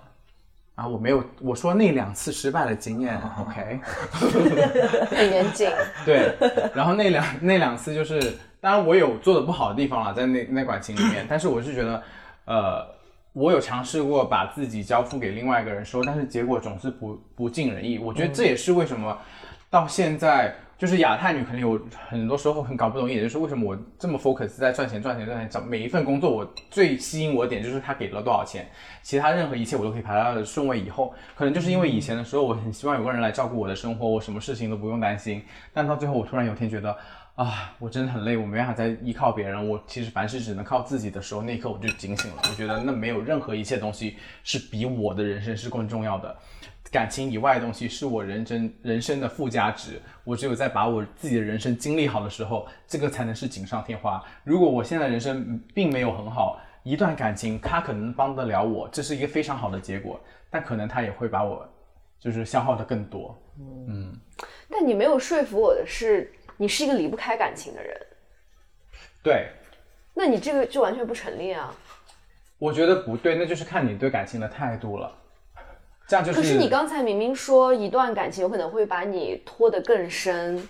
[0.75, 0.88] 啊！
[0.88, 3.79] 我没有我说那两次失败的经验，OK？
[5.12, 5.69] 很严谨。
[6.05, 6.34] 对，
[6.73, 12.01] 然后那两那两次就是，当然我有做的不好的地方了，在那那感情里面，但是我是觉得，
[12.45, 12.88] 呃，
[13.39, 17.97] 我有尝试过把自己交付给另外一个人说，但是结果总是不不尽人意。
[17.97, 19.17] 我觉得这也是为什么
[19.69, 20.54] 到现在。
[20.80, 28.65] 就是亚太女可能有很多时候很搞不懂，也就是为什么我这么 focus 在赚钱、赚钱、赚钱，找每一份工作，我最吸引我的点就是他给了多少钱，
[29.04, 31.13] 其他任何一切我都可以排到的顺位以后。
[31.36, 35.43] 可能就是因为以前的时候，我很希望有个人来照顾我的生活，我什么事情都不用担心。
[35.73, 36.95] 但到最后，我突然有天觉得，
[37.39, 42.41] 啊，我真的很累，我没办法再依靠别人，我其实凡事只能靠自己的时候，那一刻我就警醒了。
[42.49, 46.36] 我觉得那没有任何一切东西是比我的人生是更重要的。
[46.91, 54.21] 感情以外的东西是我人生人生的附加值，我只有在把我自己的人生经历好的时候，这个才能是锦上添花。
[54.43, 61.65] 如果我现在人生并没有很好，一段感情它可能帮得了我，这是一个非常好的结果，但可能它也会把我
[62.19, 63.41] 就是消耗的更多。
[63.88, 64.13] 嗯
[64.69, 67.98] 但你没有说服我的是，你是一个离不开感情的人，
[69.24, 69.48] 对，
[70.13, 71.74] 那你这个就完全不成立啊。
[72.58, 75.10] 我觉得不对，那就是看你对感情的态度了。
[76.06, 76.41] 这样就是。
[76.41, 80.67] 可是你刚才明明说一段感情有可能会把你拖得更深、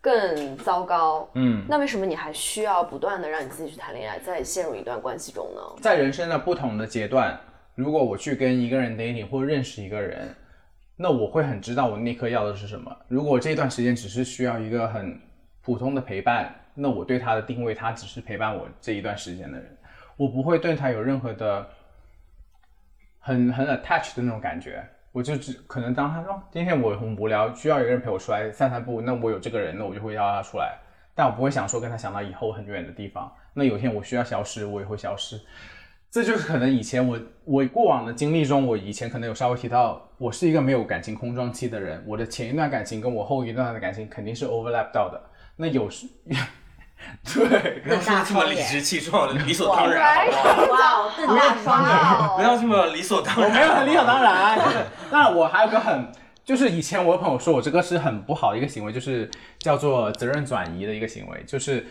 [0.00, 5.60] 更糟糕，嗯，那为什么你还需要不断的让你自己去谈恋爱，再陷入一段关系中呢？
[5.82, 7.36] 在人生的不同的阶段，
[7.74, 10.32] 如果我去跟一个人 dating 或认识一个人，
[10.96, 12.96] 那我会很知道我那刻要的是什么。
[13.08, 15.20] 如果这段时间只是需要一个很
[15.60, 19.76] 普通的陪伴，那我对他的定位，他只是陪伴我这一段时间的人，
[20.16, 21.66] 我不会对他有任何的
[23.18, 24.84] 很很 attach 的那种感觉。
[25.12, 30.76] 我就只可能当他说今天我很无聊，需要一个人陪我出来散散步，那我有这个人，那我就会邀他出来。
[31.14, 33.32] 但我不会想说跟他想到以后很远的地方。
[33.52, 35.40] 那有一天我需要消失，我也会消失。
[36.14, 42.04] 这就是可能以前我我过往的经历中，我以前可能有稍微提到，我是一个没有感情空窗期的人。
[42.06, 45.20] 我的前一段感情跟我后一段的感情肯定是 overlap 到的。
[45.56, 46.06] 那有时，
[47.34, 50.72] 对，不要说这么理直气壮的，理所当然，好不好？
[50.72, 52.36] 哇哦，瞪大双眼。
[52.36, 56.12] 不要这么理所当然我没有理所当然，就是那我还有个很，
[56.44, 61.84] 就是以前我有朋友说我这个是很不好的一个行为，就是叫做责任转移的一个行为，就是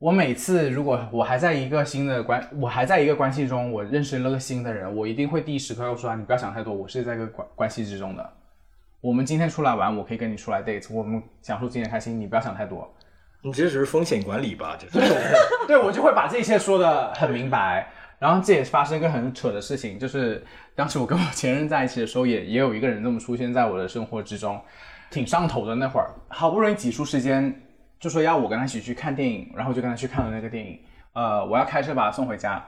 [0.00, 8.32] 我每次如果我还在一个新的关，我还在一个关系中，我认识了个新的人，我一定会第一时刻要说啊，你不要想太多，我是在一个关关系之中的。
[9.02, 12.90] 我们今天出来玩，我可以跟你出来 date，我们享受今天开心，你不要想太多。
[13.42, 14.74] 你这只是风险管理吧？
[14.78, 15.14] 这是。
[15.68, 17.86] 对我就会把这一切说的很明白。
[18.18, 20.42] 然后这也发生一个很扯的事情，就是
[20.74, 24.58] 当时我跟我前任在一起的时候也，也有一个人这么出现在我的生活之中，
[25.10, 25.74] 挺上头的。
[25.74, 27.54] 那会儿好不容易挤出时间，
[28.00, 30.80] 就说要我跟他一起去看电影，然后就跟他去看了那个电影。
[31.12, 32.64] 呃，我要开车把他送回家，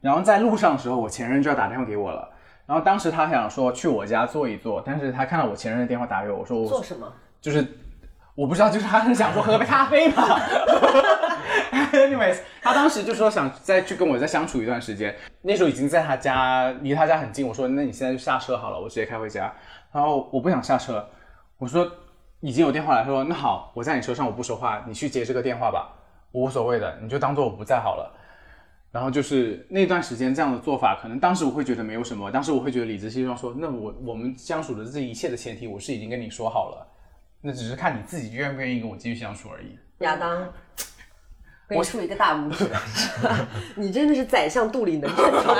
[0.00, 2.28] 然后在路上的时候，我前任就要打电话给我了。
[2.66, 7.12] 然后当时他想说去我家坐一坐，但是他看到我前任的电话打给我，我说我做什么？
[7.40, 7.66] 就是
[8.34, 10.40] 我不知道，就是他很想说喝杯咖啡嘛。
[11.92, 17.46] Anyways，他当时就说想再去跟我再相处一段时间，那时候已经在他家，离他家很近。
[17.46, 19.52] 我说那你现在就下车好了，我直接开回家。
[19.92, 21.04] 然后我不想下车，
[21.58, 21.84] 我说
[22.40, 25.94] 已经有电话来，他说那好，我在你车上，我不说话，你去接这个电话吧，
[26.32, 28.16] 我无所谓的，你就当做我不在好了。
[28.92, 36.86] 然后就是那段时间这样的做法，可能当时我会觉得没有什么，当时我会觉得理直气壮说，那我我们相处的这一切的前提，我是已经跟你说好了，
[37.40, 39.78] 那只是看你自己愿不愿意跟我继续相处而已。
[39.98, 40.48] 亚当，
[41.68, 42.68] 给你竖一个大拇指，
[43.76, 45.56] 你真的是宰相肚里能撑船。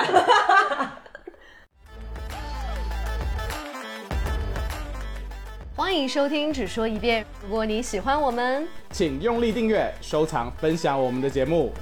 [5.81, 7.25] 欢迎收听《只说一遍》。
[7.43, 11.73] 如果你喜欢我们，请用力订阅、收藏、分享我们的节目。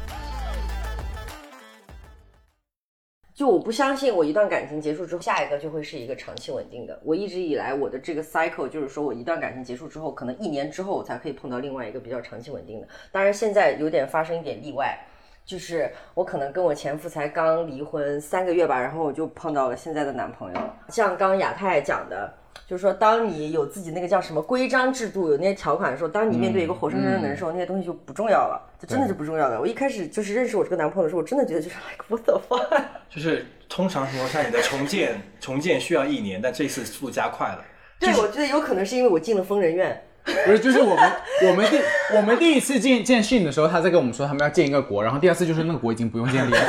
[3.34, 6.96] 就我不相信，我一段感情结束之后，下一个就会是一个长期稳定的。
[7.04, 12.86] 我一直以来我的这个 cycle 就是说，我一段感情结束之后，可能一年之后我才可以碰到另外一个比较长期稳定的。
[13.10, 14.96] 当然现在有点发生一点例外，
[15.44, 20.60] 就是我可能跟我前夫才刚离婚三个月吧，然后我就碰到了现在的男朋友。
[20.88, 22.32] 像刚刚亚太讲的。
[22.66, 29.60] 就是说，当你有自己那个叫什么规章制度，有那些条款的时候，当你面对一个活生生的人的时候，那些东西就不重要了，就真的就不重要了。
[29.60, 37.64] 我一开始就是认识我这个男朋友的时候，我真的觉得就是 like what the fuck，就是通常情况下你的重建重建需要一年，但这次速度加快了。
[37.98, 40.04] 对，我觉得有可能是因为我进了疯人院。
[40.24, 41.12] 不是，就是我们
[41.48, 41.80] 我们第
[42.14, 46.60] 我们第一次见见训的时候，他在跟我们说他们要建一个国，然后第二次就是那个国已经不用建立了。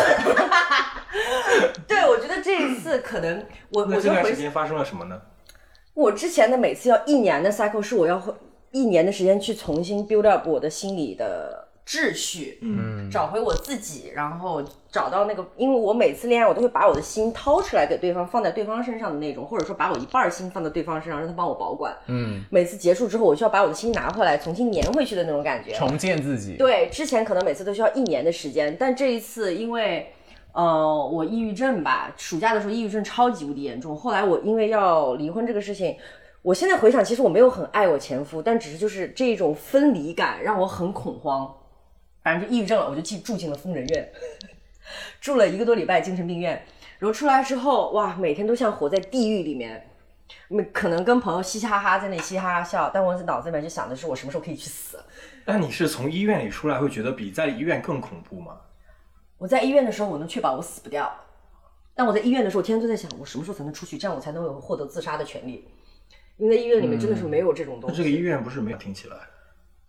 [1.86, 5.20] 对，我觉得这一次可能我我这段时间发生了什么呢？
[6.00, 8.22] 我之前的每次要一年的 cycle 是我要
[8.72, 26.56] 一年的时间去重新 build up 我的心理的秩序，嗯，找回我自己，然后找到那个，因为我每次恋爱我都会把我的心掏出来给对方，放在对方身上的那种，或者说把我一半心放在对方身上，让他帮我保管，嗯，每次结束之后，我需要把我的心拿回来，重新粘回去的那种感觉，重建自己。
[26.56, 30.14] 对，之前可能每次都需要一年的时间，但这一次因为。
[30.52, 33.96] 呃，我抑郁症吧，暑假的时候抑郁症超级无敌严重。
[33.96, 35.96] 后来我因为要离婚这个事情，
[36.42, 41.56] 我现在回想，其实我没有很爱我前夫，但只是就是这种分离感让我很恐慌。
[42.22, 44.12] 反正就抑郁症了，我就进住进了疯人院，
[45.22, 46.62] 住了一个多礼拜精神病院。
[46.98, 49.88] 然后出来之后，哇，每天都像活在地狱里面，
[50.50, 55.00] 没可能跟朋友嘻嘻哈哈在那嘻嘻哈哈笑，但我在脑子里面就想的是我什么时候可以去死。
[55.46, 58.58] 那你是从医院里出来会觉得比在医院更恐怖吗？
[59.40, 61.12] 我在医院的时候，我能确保我死不掉。
[61.96, 65.68] 但我在医院的时候，天天都在想，我什么时候才能出去，这样我才能有获得自杀的权利。
[66.38, 67.98] 因为在医院里面真的是没有这种东西。
[67.98, 69.18] 这个医院不是没有听起来。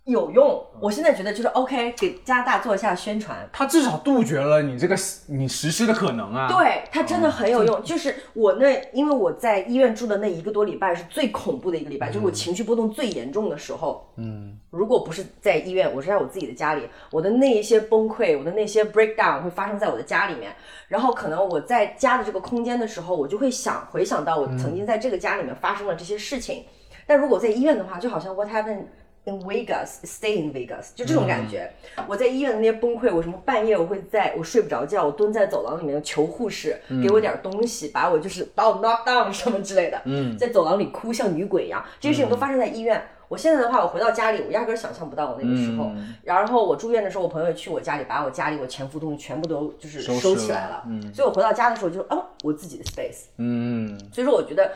[0.05, 3.49] 有用，我现在觉得就是 OK，给加拿大做一下宣传。
[3.53, 4.97] 他至少杜绝了你这个
[5.29, 6.49] 你实施的可能啊。
[6.49, 7.81] 对他真的很有用。
[7.85, 14.11] 就是我那，因为我在医院住的那一个多礼拜是最恐怖的一个礼拜，就是我情绪波动最严重的时候。
[14.17, 14.59] 嗯。
[14.71, 20.51] 如果不是在医院，我是在我自己的家里，我的那一些崩溃，我的那些 breakdown 会发生在我的家里面。
[20.89, 26.65] 然后可能我在家的这个空间的时候，我就会想回想到我曾经在这个家里面发生了这些事情。
[27.07, 28.85] 但如果在医院的话，就好像 what happened。
[29.25, 31.71] In Vegas, stay in Vegas，就这种感觉。
[32.09, 40.01] 我在医院的那些崩溃，我什么半夜我会在我睡不着觉，我蹲在走廊里面求护士给我点东西，把我就是把我 knock down 什么之类的。
[40.07, 43.01] 嗯，在走廊里哭像女鬼一样，这些事情都发生在医院。
[43.29, 45.93] 我现在的话，我回到家里，我压根想象不到我那个时候。
[46.25, 50.83] 然后我住院的时候，我朋友去我家里，把我家里我前夫东西全部都就是收起来了。
[50.89, 53.27] 嗯，所以我回到家的时候就哦，我自己的 space。
[53.37, 54.73] 嗯，所以说我觉得。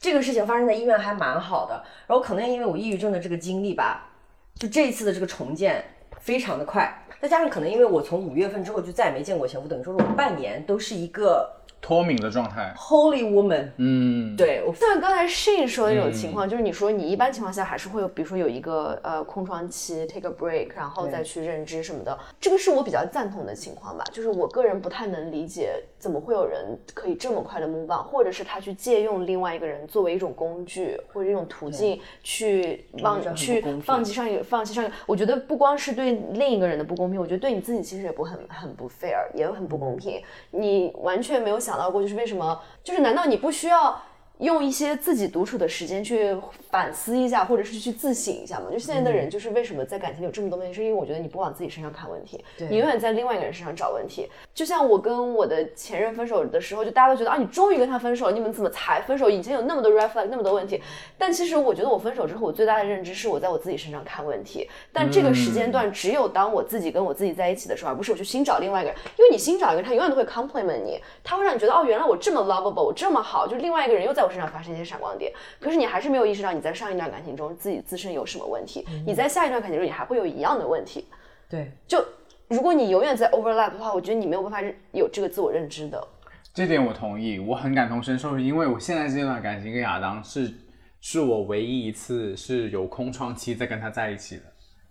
[0.00, 4.10] 这个事情发生在医院还蛮好的，然后可能因为我抑郁症的这个经历吧，
[4.54, 5.84] 就这一次的这个重建
[6.20, 11.54] 非常的快，再加上可能因为我从五月份之后就再也没见过前夫，等于说是我半年都是一个。
[11.80, 24.02] 脱敏的状态，Holy Woman，嗯，对，我像刚才 Shane 说的那种情况，就是你说你一般情况下还是会有，比如说有一个呃空窗期，take a break，然后再去认知什么的，这个是我比较赞同的情况吧。
[24.12, 34.94] 就是我个人不太能理解，怎么会有人可以这么快的 move on，或者是他去借用另外一个人作为一种工具或者一种途径去忘去放弃上一个放弃上一个。
[35.06, 40.22] 我觉得不光是对另一个人的不公平，我觉得对你自己其实也不很很不 fair，也很不公平。
[40.50, 41.58] 你完全没有。
[41.58, 42.58] 想到过就是为什么？
[42.84, 44.00] 就是难道你不需要？
[44.38, 46.36] 用一些自己独处的时间去
[46.70, 48.66] 反思一下，或者是去自省一下嘛。
[48.70, 54.28] 就现在的人，就是为什么在感情里有这么多问题，是因为我觉得你不往自己身上看问题，你永远在另外一个人身上找问题。
[54.54, 59.28] 就像我跟我的前任分手的时候，就大家都觉得啊，你终于跟他分手了，你们怎么才分手？
[59.28, 60.80] 以前有那么多 red flag，那么多问题。
[61.16, 64.68] 但其实我觉得我分手之后，我最大的认知是我在我自己身上看问题。
[64.92, 68.98] 但这个时间段只有当我自己跟我自己在一起的时候，而不是我去新找另外一个人。
[69.18, 75.16] 因为你新找一个人，他永远都会 compliment 你，他会让你觉得哦，原来我这么 lovable，我这么好，就另外一个人又在我身上发生一些闪光。
[75.16, 81.06] 点，可是你还是没有意识到你在上一段感情中自己自身有什么问题，你在下一段感情中你还会有一样的问题。
[81.48, 82.04] 对，就
[82.46, 84.62] 如果你永远在 overlap 的话，我觉得你没有办法
[84.92, 86.06] 有这个自我认知的。
[86.52, 90.52] 这点我同意，我很感同身受，是因为我现在这段感情跟亚当是
[91.00, 94.42] 是我唯一一次是有空窗期在跟他在一起的。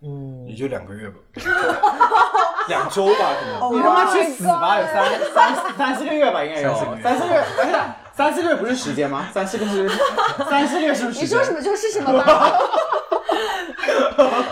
[0.03, 1.15] 嗯也就两个月吧，
[2.69, 3.75] 两周吧，可能。
[3.75, 4.79] 你他妈去死吧！
[4.79, 7.43] 有三三三四个月吧，应该有三四个月三四个月。
[7.57, 9.27] 等一下，三四个月不是时间吗？
[9.31, 9.87] 三四个是
[10.49, 11.19] 三四个月是不是？
[11.19, 12.51] 你说什么就是什么吧。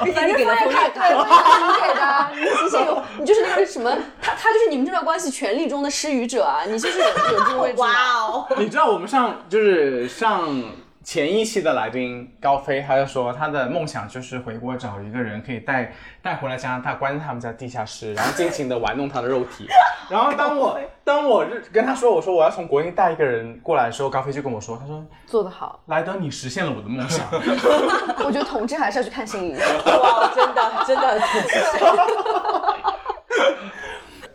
[0.04, 3.92] 毕竟你给了封面对对，你给的，你之前有，你就是那个什么，
[4.22, 7.88] 他他就是你们这段关系权力中的施予者啊，你就是有有这个位置吗。
[7.88, 8.46] 哦！
[8.56, 10.62] 你知道我们上就是上
[11.06, 19.68] 前一期的来宾高飞，他就说他的梦想就是回国找一个人可以带带回来加拿大，关在他们家地下室，然后尽情的玩弄他的肉体。
[20.10, 27.24] 然后当我当我跟他说我说我要从国内带一个人过来的时候，高飞就跟我说，他说做得好，莱德你实现了我的梦想。
[28.26, 29.78] 我觉得同志还是要去看心理医生。
[29.86, 31.22] 哇，真的真的，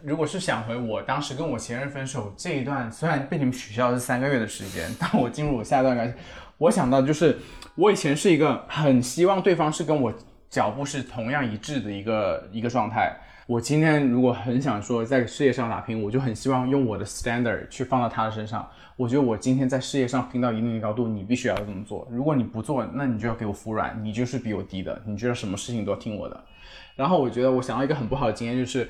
[0.04, 6.14] 如果是想回我当时跟我前任分手这一段，虽然被你们取消是三个月的时间，但我进入我下一段关系，
[6.60, 7.38] 我想到就是
[7.74, 10.12] 我以前是一个很希望对方是跟我
[10.50, 13.16] 脚步是同样一致的一个一个状态。
[13.46, 18.68] 我今天如果很想说在事业上打拼，我就很希望用我的 standard 去放到他的身上。
[18.96, 22.06] 我觉得我今天在事业上拼到一定的高度，你必须要这么做。
[22.10, 26.38] 如果你不做，那你就要给我服软，你就是比我低的，你觉得什么事情都要听我的。
[26.94, 28.86] 然后我觉得我想到一个很不好的经验，就是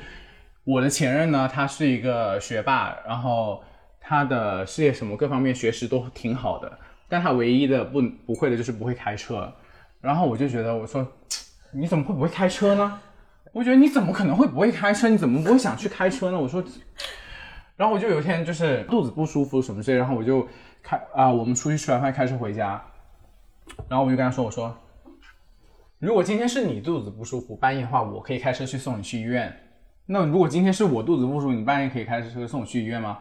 [0.64, 3.62] 我的前任呢，他是一个学霸，然后
[4.00, 6.78] 他的事业什么各方面学识都挺好的，
[7.10, 9.52] 但他唯一的不不会的就是不会开车。
[10.00, 11.06] 然后我就觉得，我说
[11.72, 12.98] 你怎么会不会开车呢？
[13.52, 15.08] 我觉得你怎么可能会不会开车？
[15.08, 16.38] 你怎么不会想去开车呢？
[16.38, 16.64] 我说，
[17.76, 20.46] 然后我就有一天就是肚子不舒服什么之类，然后我就
[20.82, 22.82] 开啊、我们出去吃完饭开车回家，
[23.88, 24.74] 然后我就跟他说，我说，
[25.98, 29.54] 如果今天是你肚子不舒服半夜的话，我可以开车去送你去医院。
[30.06, 33.18] 那如果今天是我肚子不舒服，你半夜可以开车送我去医院吗？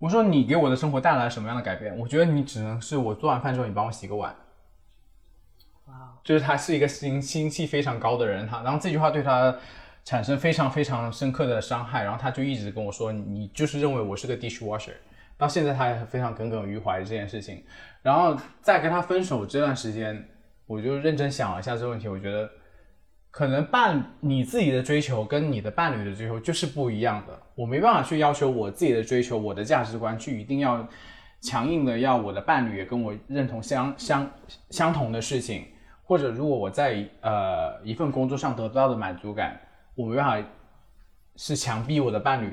[0.00, 1.96] 我说你给我的生活带来了什么样的改变？
[1.96, 4.34] 我觉得你只能是我做完饭之后你帮我洗个碗。
[6.22, 9.56] 就是他是一个心心气非常高的人，他然后这句话对他
[10.04, 14.92] 产生非常非常深刻的伤害，然后他就一直跟我说，你就是认为我是个 dishwasher，
[15.36, 17.64] 到现在他也非常耿耿于怀这件事情。
[18.02, 20.28] 然后在跟他分手这段时间，
[20.66, 22.48] 我就认真想了一下这个问题，我觉得
[23.30, 30.86] 可能伴你自己的追求跟你的伴侣的追求就是不一样的，我没办法去要求我自己的追求，我的价值观去一定要
[31.40, 34.30] 强硬的要我的伴侣也跟我认同相相
[34.70, 35.66] 相同的事情。
[36.02, 39.60] 或者如果我在呃一份工作上得不到的满足感，
[39.94, 40.48] 我没办法
[41.36, 42.52] 是强逼我的伴侣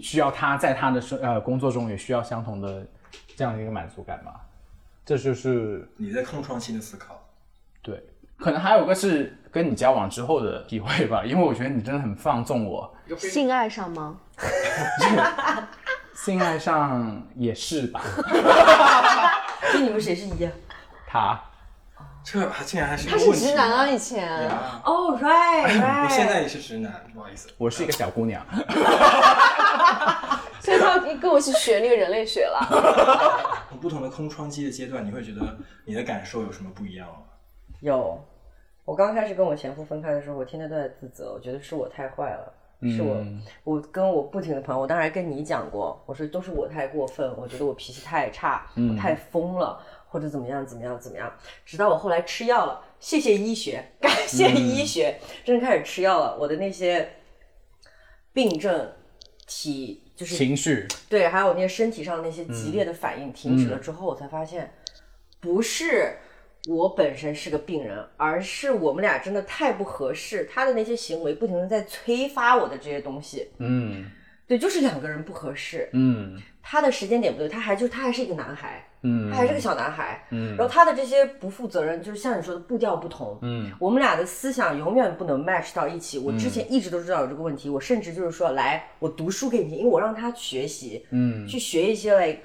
[0.00, 2.86] 需要他在他的生呃工作中也需要相同的
[3.36, 4.40] 这样的一个满足感吧。
[5.04, 7.22] 这就是你在空窗期的思考，
[7.82, 8.02] 对，
[8.38, 14.16] 可能还有个是跟你交往之后的体会吧，因为我觉得你真的很放纵我，性爱上吗？
[16.14, 18.00] 性爱上也是吧，
[19.72, 20.52] 就你们谁是一啊？
[21.06, 21.40] 他
[22.24, 23.16] 这他竟然还是一他。
[23.18, 24.28] 是直男啊，以前。
[24.48, 25.68] 啊哦，right。
[26.10, 27.48] 现在也是直男，不好意思。
[27.56, 28.44] 我是一个小姑娘，
[30.60, 33.64] 所以他要跟我一起学那个人类学了。
[33.80, 37.14] 不同的空窗期的阶段，你会觉得你的感受有什么不一样吗？
[37.80, 38.27] 有，
[38.88, 42.50] 我刚开始跟我前夫分开的时候，我天天都在自责，我觉得是我太坏了，
[42.84, 43.22] 是我，
[43.62, 51.30] 我跟我不停的朋友，我当然跟你讲过，我说都是我太过分，我觉得我脾气太差，我太疯了，或者怎么样怎么样怎么样，
[51.66, 57.10] 直到我后来吃药了，谢谢医学，感谢医学，真的开始吃药了，我的那些
[58.32, 58.90] 病症
[59.46, 64.72] 体就是情绪，对，还有那些身体上那些激烈的反应停止了之后，我才发现，
[65.40, 66.16] 不是
[66.68, 70.46] 我本身是个病人，而是我们俩真的太不合适。
[70.52, 74.04] 他的那些行为不停的在催发我的这些东西，嗯
[74.46, 75.88] 对，就是两个人不合适。
[75.94, 86.18] 嗯他的时间点不对，他还就他还是一个男孩，嗯他还是个小男孩，嗯然后他的这些不负责任，就是像你说的步调不同，嗯我们俩的思想永远不能 match 到一起。
[86.18, 92.40] 我之前一直都知道有这个问题，我甚至就是说，来，我读书给你听，因为我让他学习，嗯去学一些 like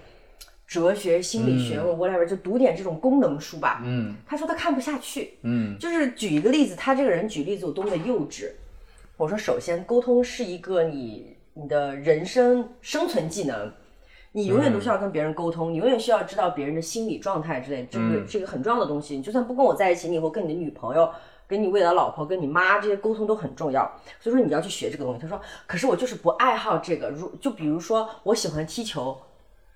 [0.73, 3.83] 哲学、心理学或者 whatever，就读点这种功能书吧。
[3.85, 8.49] 嗯他说他看不下去，嗯就是举一个例子，他这个人举例子有多么的幼稚。
[9.17, 13.71] 我说，首先沟通是一个你你的人生生存技能，
[14.31, 19.15] 你永远都需要跟别人沟通，你永远需要知道别人的心理状态之类，这个是一个很重要的东西。
[19.15, 21.07] 你就算不跟我在一起，你以后跟你的女朋友。
[21.45, 23.83] 跟你未来老婆、跟你妈这些沟通都很重要，
[24.19, 25.21] 所以说你要去学这个东西。
[25.21, 29.15] 他说：“可是我就是不爱好这个，如就比如说我喜欢踢球，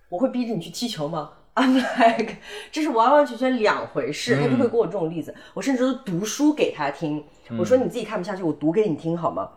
[0.10, 2.36] 我会逼着你去踢球吗？I'm like，
[2.72, 4.36] 这是完完全全两回事。
[4.36, 7.24] 他就会给我这种例子，我甚至都读书给他听。
[7.58, 9.50] 我说你自己看不下去，我读给你听好吗？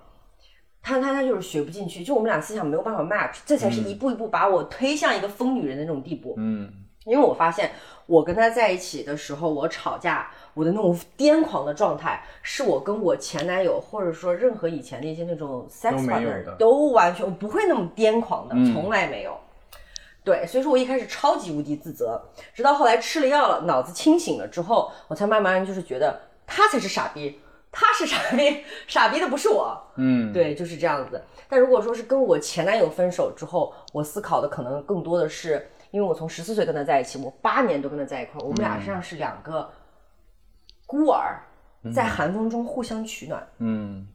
[0.82, 6.34] 他他他就是学不进去，就我们俩思想没有办法 match，这才是一步一步把我推向一个疯女人的那种地步。
[6.38, 6.72] 嗯
[7.06, 7.70] 因为我发现
[8.04, 19.34] 我跟他在一起的时候，我吵架，我的那种癫狂的状态，是我跟我前男友或者说任何以前的一些那种 sex partner 的都完全我不会那么癫狂的，从来没有。
[20.22, 27.40] 对，所以说我一开始超级无敌自责，直到后来吃了药了，脑子清醒了之后，我才慢慢就是觉得他才是傻逼，
[27.72, 29.82] 他是傻逼，傻逼的不是我。
[29.96, 31.22] 嗯，对，就是这样子。
[31.48, 39.70] 但如果说是跟我前男友分手之后，我思考的可能更多的是，因为我从十四岁跟他在一起，我八年都跟他在一块儿，我们俩实际上是两个
[40.86, 41.40] 孤儿，
[41.94, 43.46] 在寒风中互相取暖。
[43.58, 44.06] 嗯，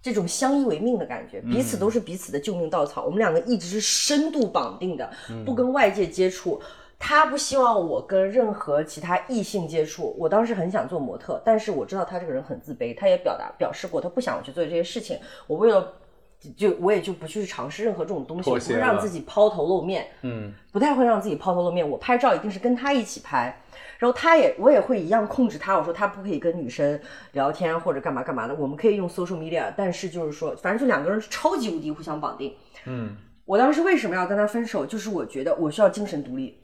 [0.00, 3.04] 这种相依为命的感觉，彼此都是彼此的救命稻草。
[3.04, 5.10] 我们两个一直是深度绑定的，
[5.44, 6.60] 不跟外界接触。
[7.00, 10.16] 他不希望我跟任何其他异性接触。
[10.18, 15.16] 我当时很想做模特，但是我知道他这个人很自卑，他也表达表示过，他不想我去做这些事情。
[15.46, 15.92] 我为了
[16.56, 20.06] 就我也就不去尝试任何这种东西，我不会让自己抛头露面。
[20.22, 21.88] 嗯，不太会让自己抛头露面。
[21.88, 23.60] 我拍照一定是跟他一起拍，
[23.98, 25.76] 然后他也我也会一样控制他。
[25.76, 27.00] 我说他不可以跟女生
[27.32, 32.54] 聊天或者干嘛干嘛的，我们可以用 social media，但是就是说，反正就两个人超级无敌互相绑定。
[32.86, 34.86] 嗯，我当时为什么要跟他分手？
[34.86, 36.58] 就是我觉得我需要精神独立。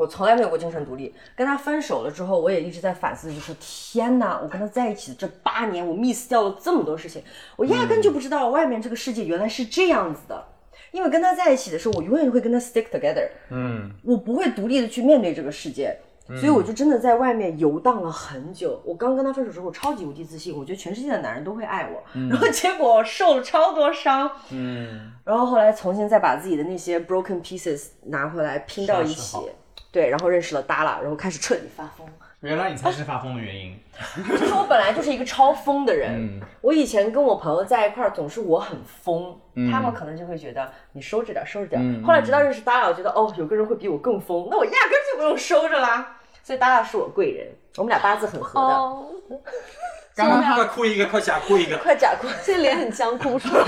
[0.00, 1.14] 我从来没有过精神独立。
[1.36, 7.22] 跟他分手了之后，我也一直在反思，就说天哪，我跟他在一起的这八年，我 miss 掉了这么多事情，
[7.56, 10.46] 我压根就不知道外面这个世界原来是这样子的。
[10.92, 13.28] 因为跟他在一起的时候，我永远会跟他 stick together。
[13.50, 15.96] 嗯，我不会独立的去面对这个世界，
[16.26, 18.82] 所以我就真的在外面游荡了很久。
[18.84, 29.38] 我刚跟他分手的时候，我超级无敌自信，我觉得全世界的男人都会爱我，然后结果我受了超多伤，嗯，然后后来重新再把自己的那些 broken pieces 拿回来拼到一起
[29.92, 32.06] 对，然后认识了 Dala，然后开始彻底发疯。
[32.40, 33.78] 原来你才是发疯的原因。
[34.26, 39.38] 就是我本来就是一个超疯的人，我以前跟我朋友在一块儿，总是我很疯，
[39.70, 42.02] 他们可能就会觉得你收着点，收着点。
[42.02, 46.16] 后来直到认识 Dala，我觉得哦，有个人会比我更疯，那我压根就不用收着啦。
[46.42, 48.74] 所以 Dala 是我贵人，我们俩八字很合的。
[48.74, 49.06] 哦，
[50.14, 51.78] 刚刚他快哭一个，快假哭一个。
[51.78, 53.64] 快假哭这脸很僵，哭不出来。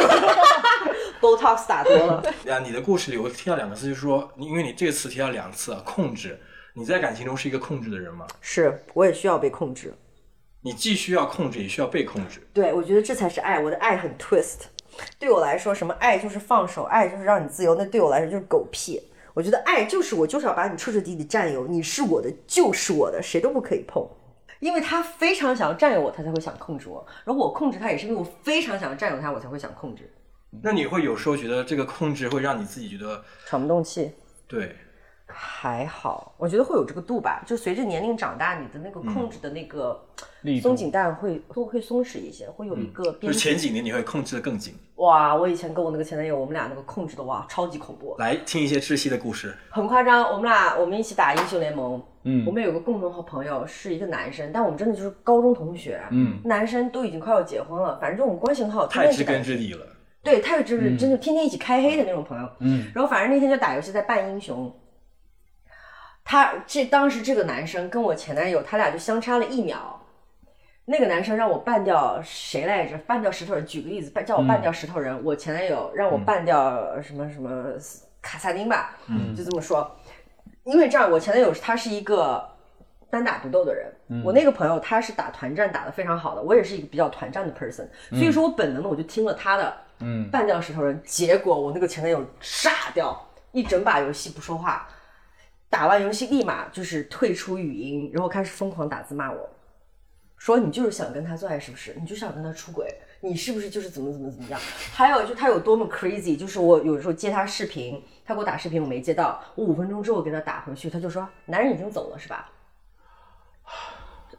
[1.20, 2.22] ，Botox 打多了。
[2.51, 6.38] 啊，你的故事里我听到两个字，就是说，你因为你这个词提到两次啊，控制。
[6.74, 8.26] 你在感情中是一个控制的人吗？
[8.40, 9.95] 是，我也需要被控制。
[10.62, 12.40] 你既需要控制，也需要被控制。
[12.53, 13.61] 对，我觉得这才是爱。
[13.61, 14.62] 我的爱很 twist。
[15.18, 17.74] 对我来说，什么爱就是放手，爱就是让你自由。
[17.74, 19.01] 那对我来说就是狗屁。
[19.34, 24.07] 我觉得爱就是我就是要把你彻彻底底占有，你是我的就是我的，谁都不可以碰。
[24.62, 27.04] 因为他非常想要占有我，他才会想控制我。
[27.24, 30.08] 然后我控制他，也是因为我非常想要占有他，我才会想控制。
[30.62, 34.12] 那你会有时候觉得这个控制会让你自己觉得，喘不动气。
[34.46, 34.76] 对，
[35.26, 37.42] 还好，我觉得会有这个度吧。
[37.44, 40.00] 就随着年龄长大，你的那个控制的那个
[40.62, 43.36] 松紧带会会会松弛一些，会有一个就边界。
[43.36, 44.76] 是前几年你会控制的更紧。
[44.94, 49.52] 哇，我以前跟我那个前男友，我们俩那个控制的哇，超级恐怖，来听一些窒息的故事。
[49.70, 50.22] 很夸张。
[50.22, 59.87] 我们俩我们一起打英雄联盟，嗯，我们有个共同好朋友是一个男生，但我们真的就是高中同学，嗯，男生都已经快要结婚了，反正我们关系很好，天太知根知底了。
[60.23, 62.49] 对，他有就是真的天天一起开黑的那种朋友。
[62.61, 64.73] 嗯，然后反正那天就打游戏在扮英雄。
[66.25, 70.01] 他这当时这个男生跟我前男友，他俩就相差了一秒。
[70.85, 72.97] 那个男生让我扮掉谁来着？
[72.99, 73.66] 扮掉石头人。
[73.66, 75.25] 举个例子，扮叫我扮掉石头人。
[75.25, 77.73] 我前男友让我扮掉什么什么
[78.20, 79.91] 卡萨丁吧，嗯，就这么说。
[80.64, 82.48] 因为这样，我前男友他是一个
[83.10, 94.88] 单打独斗的人，我那个朋友他是打团战打得非常好的，我也是一个比较团战的 person，所以说我本能的我就听了他的，嗯，半掉石头人，结果我那个前男友炸掉，一整把游戏不说话，
[95.68, 99.50] 打完游戏立马就是退出语音，然后开始疯狂打字骂我，
[100.38, 101.94] 说你就是想跟他做爱是不是？
[101.98, 102.88] 你就是想跟他出轨，
[103.20, 104.60] 你是不是就是怎么怎么怎么样？
[104.92, 112.49] 还有就他有多么 crazy，就是我有时候接他视频，他给我打视频我没接到，我五分钟之后给他打回去，他就说男人已经走了是吧？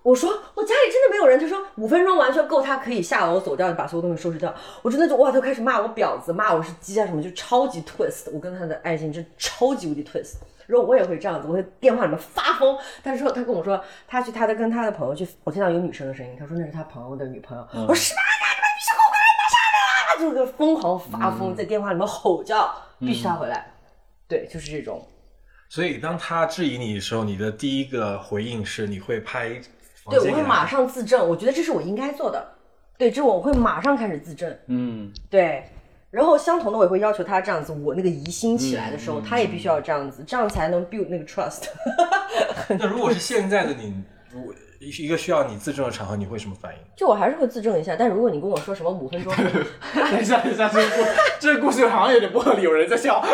[0.01, 4.53] 我说我家里真的没有人，他说五分钟完全够他可以下楼走掉，把所有东西收拾掉。
[4.81, 8.29] 我真的就哇，他开始骂我婊子，骂我是鸡啊什么，就超级 twist。
[8.33, 10.35] 我跟他的爱情真超级无敌 twist。
[10.67, 12.77] 然后我也会这样子，我会电话里面发疯。
[13.01, 17.65] 他说他跟我说他去他的跟他的朋友去，我听到有女生的声音，他说那是他朋友的女朋友。
[17.71, 18.21] 我说是吧？
[18.21, 19.55] 你们必须给我回来，拿下
[20.17, 20.35] 来！
[20.35, 23.72] 就是疯狂发疯，在电话里面吼叫，必须他回来。
[24.27, 25.05] 对，就是这种。
[25.69, 29.49] 所以当他质疑你的时候，你的第一个回应是你会拍
[30.09, 32.45] 对，我会马上自证，我觉得这是我应该做的。
[32.97, 34.55] 对，这我会马上开始自证。
[34.67, 35.63] 嗯，对，
[36.11, 41.63] 然后相同的我也会要求他这样子，我那个疑心起来的时候，他也必须要这样子，这样才能 build 那个 trust。
[42.69, 43.93] 那如果是现在的你，
[44.83, 46.79] 如果一个需要你自证的场合，你会什么反应？
[46.95, 49.33] 就我还是会自证一下，但如果你跟我说什么五分钟，
[49.93, 51.03] 等一下，等一下，这个故
[51.39, 53.23] 这个故事好像有点不合理，有人在笑。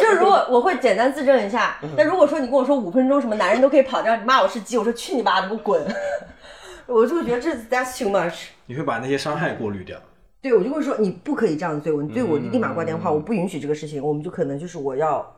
[0.00, 5.80] 就是如果我会简单自证一下，但如果说你跟我说五分钟什么男人都可以跑掉，你骂我是鸡，我说去你妈的，给我滚！
[6.86, 8.48] 我就会觉得这 that's too much。
[8.66, 9.98] 你会把那些伤害过滤掉。
[10.40, 15.36] 对，我就会说你不可以这样子对我，你对我立马挂电话，我不允许这个事情，我们就可能就是我要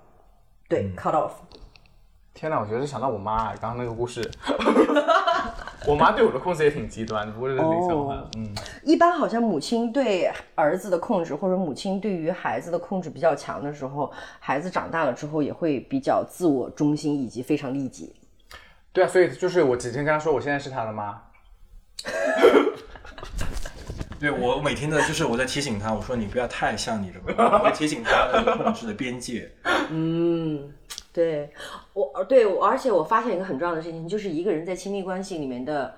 [0.69, 1.31] 对 cut off。
[2.41, 4.27] 天哪，我觉得想到我妈刚刚那个故事，
[5.87, 8.49] 我妈对我的控制也挺极端的，不过这个冷笑话，嗯，
[8.83, 18.17] 一般好像母亲对儿子的控制，或者母亲对于孩子的控制比较强的时候，孩子长大了之后也会比较自我中心以及非常利己。
[18.91, 21.21] 对啊，所以就是我几天跟他说我现在是他的妈，
[24.19, 29.53] 对我每天的就是我在提醒他，我说你不要太像你的妈妈，我会提醒他的控制的边界。
[29.91, 30.73] 嗯，
[31.13, 31.51] 对
[31.93, 35.95] 我，对我，而且我发现一个很重要的事情，就是一个人在亲密关系里面的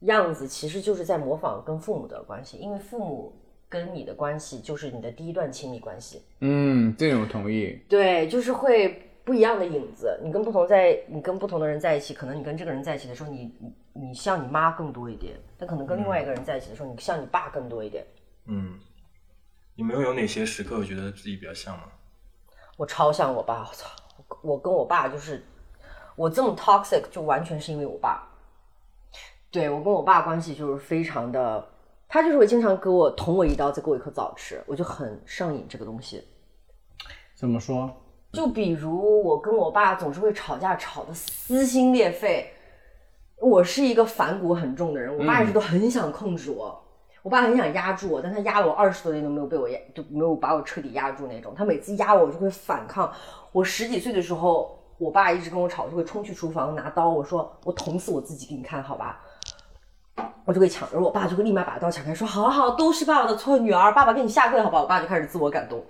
[0.00, 3.32] 样子，其实就是在模仿跟父母的关系，因为父母
[3.68, 6.22] 跟你的关系就是你的第一段亲密关系。
[6.40, 10.18] 嗯，这种同意，对，就是会不一样的影子。
[10.22, 18.04] 你跟不同在，你跟不同的人在一起，可能你跟这个人在一起的时候，你你你像你妈更多一点，但可能跟另外一个人在一起的时候，你像你爸更多一点。
[18.46, 18.80] 嗯，
[19.76, 21.84] 你们有哪些时刻觉得自己比较像吗？
[22.76, 23.86] 我超像我爸，我操！
[24.42, 25.44] 我跟我爸就是，
[26.16, 28.26] 我这么 toxic 就完全是因为我爸。
[29.50, 31.68] 对我跟我爸关系就是非常的，
[32.08, 36.26] 他就是会经常给我捅我一刀，再给我一颗枣吃，我就很上瘾这个东西。
[37.34, 37.90] 怎么说？
[38.32, 42.52] 就比如我跟我爸总是会吵架，吵得撕心裂肺。
[43.42, 46.79] 我是一个反骨很重的人，我爸一直都很想控制我，
[47.22, 51.54] 我爸很想压住我，但他压了我二十多年都没有被我压，就没有把我彻底压住那种。
[51.54, 53.12] 他每次压我，我就会反抗。
[53.52, 59.20] 我十几岁的时候，我爸一直跟我吵，就会冲去厨房拿刀，我说我捅死我自己给你看，好吧？
[60.46, 64.80] 我就会抢，然后我爸就会立马把刀抢开，说好好，都是爸爸的错，女儿，爸爸给你下跪，好吧？
[64.80, 65.84] 我爸就开始自我感动。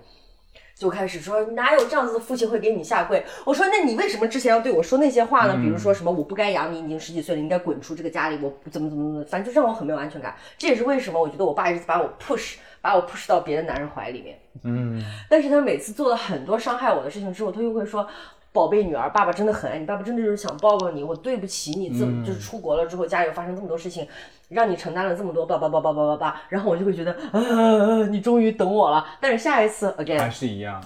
[0.81, 3.23] 就开始说哪有这样子的父亲会给你下跪？
[3.45, 5.53] 我说那你为什么之前要对我说那些话呢？
[5.61, 10.35] 比如说什么我不该养你，已经十几岁了，你应该滚出这个家里，我怎么怎么怎么，反正就让我很没有安全感。
[10.57, 14.39] 这也是为什么我觉得我爸一直把我 push，把我 push 到别的男人怀里面。
[14.63, 18.07] 嗯，但是他每次做了很多伤害我的事情之后，他又会说。
[18.53, 21.03] 宝贝女儿，爸爸真的很爱你，爸爸真的就是想抱抱你。
[21.03, 24.07] 我对不起你，这么、就是出国了之后，家里又发生这么多事情，
[24.49, 26.41] 让你承担了这么多，叭叭叭叭叭叭叭。
[26.49, 29.05] 然后我就会觉得， 啊，你终于等我了。
[29.21, 30.83] 但是下一次还 again，还是一样。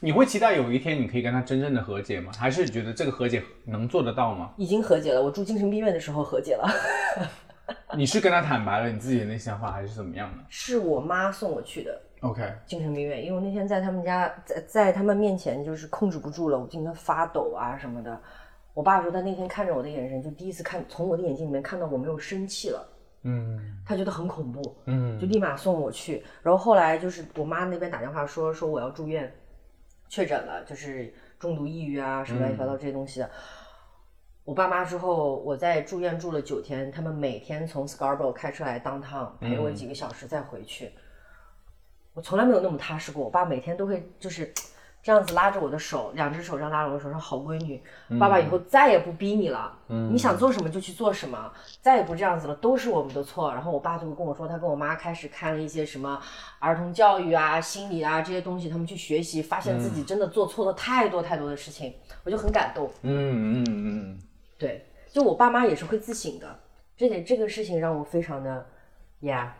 [0.00, 2.32] 你会期待有一天你可以跟他真正的和解吗？
[2.36, 4.50] 还是觉得这个和解能做得到吗？
[4.56, 5.22] 已经和解了。
[5.22, 6.68] 我住精神病院的时候和解了。
[7.94, 18.18] 你是跟他坦白了你自己的那些想法，还是怎么样的是我妈送我去的？OK，精神病院，因为我那天在他们家，在在他们面前就是控制不住了，我经常发抖啊什么的。
[18.74, 22.88] 我爸说他那天看着我的眼神，就第一次看从我的眼睛里面看到我没有生气了。
[23.24, 26.24] 嗯他觉得很恐怖，嗯就立马送我去。
[26.42, 29.30] 然后后来就是我妈那边打电话说说我要住院，
[30.08, 33.30] 确诊了，就是重度抑郁啊什么乱七八糟这些东西的。
[34.44, 40.90] 我爸妈之后，我在住院住了九天，他们每天从 Scarborough 开车来 Downtown 陪我几个小时再回去。
[42.14, 43.24] 我从来没有那么踏实过。
[43.24, 44.52] 我爸每天都会就是
[45.02, 47.82] 这样子拉着我的手，两只手这样拉着我的手说：“好闺女，
[48.20, 56.22] 爸爸以后再也不逼你了，你想做什么就去做什么，再也不这样子了，都是我们的错。”然后我爸就会跟我说，他跟我妈开始看了一些什么
[56.60, 61.92] 儿童教育啊、心理啊这些东西，他们去学习，发现自己真的做错了太多太多的事情，
[62.22, 62.88] 我就很感动。
[63.02, 64.18] 嗯嗯嗯，
[64.56, 66.60] 对，就我爸妈也是会自省的，
[66.96, 68.64] 这点这个事情让我非常的
[69.20, 69.56] 呀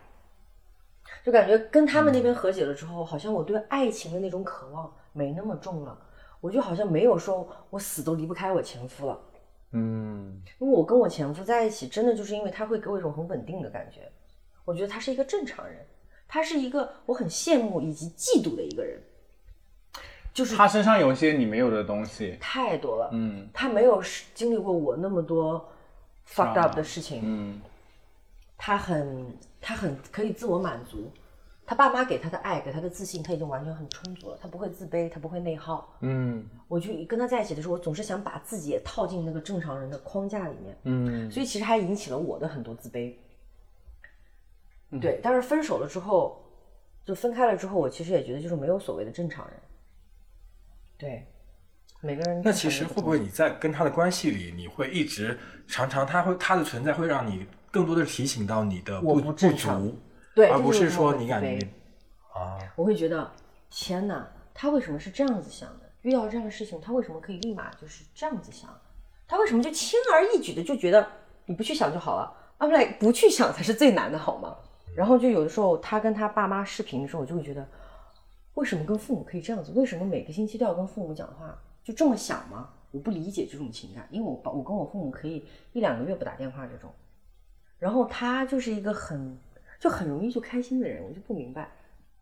[1.25, 5.97] 就感觉跟他们那边和解了之后，好像我对爱情的那种渴望没那么重了，
[6.41, 9.19] 我就好像没有说我死都离不开我前夫了。
[9.71, 14.11] 嗯，因为我跟我前夫在一起，真的就是因为他会给我一种很稳定的感觉，
[14.65, 15.77] 我觉得他是一个正常人，
[16.29, 19.01] 他是一个我很羡慕以及嫉妒的一个人，
[20.35, 23.09] 就是他身上有一些你没有的东西，太多了。
[23.13, 23.49] 嗯。
[23.55, 24.03] 他没有
[24.35, 25.73] 经历过我那么多
[26.29, 27.61] fucked up 的事情，嗯。
[28.59, 29.27] 他很
[29.63, 31.11] 他很可以自我满足，
[31.65, 35.97] 他爸妈给他的爱，给他的自信，他已经完全很充足了，他不会自卑，他不会内耗。
[36.01, 43.15] 嗯我就跟他在一起的时候，我总是想把自己也套进那个正常人的框架里面，嗯所以其实还引起了我的很多自卑。
[45.01, 46.45] 对，但是分手了之后，
[47.05, 49.57] 就分开了之后，我其实也觉得就是没有所谓的正常人。
[50.99, 51.27] 对，
[52.03, 59.97] 每个人那其实会不会你在跟他的关系里，你会一直常常他会他的存在会让你更多的提醒到你的我不不足，
[60.35, 61.59] 对，而不是说你感觉
[62.33, 63.29] 啊，我会觉得
[63.71, 65.91] 天哪，他为什么是这样子想的？
[66.03, 68.69] 遇到这样的事情，他为什么可以立马就是这样子想？
[69.27, 71.07] 他为什么就轻而易举的就觉得
[71.47, 74.55] 你不去想就好了？I'm like 不去想才是最难的，好吗？
[74.95, 77.67] 然后就有的时候他跟他爸妈视频的时候，我就会觉得
[78.55, 79.73] 为什么跟父母可以这样子？
[79.73, 81.59] 为什么每个星期都要跟父母讲话？
[81.83, 82.69] 就这么想吗？
[82.91, 86.93] 我不理解这种情感，因为我爸我跟我父母可以一两个月不打电话这种，
[87.83, 89.37] 然后他就是一个很
[89.81, 91.69] 就很容易就开心的人，我就不明白。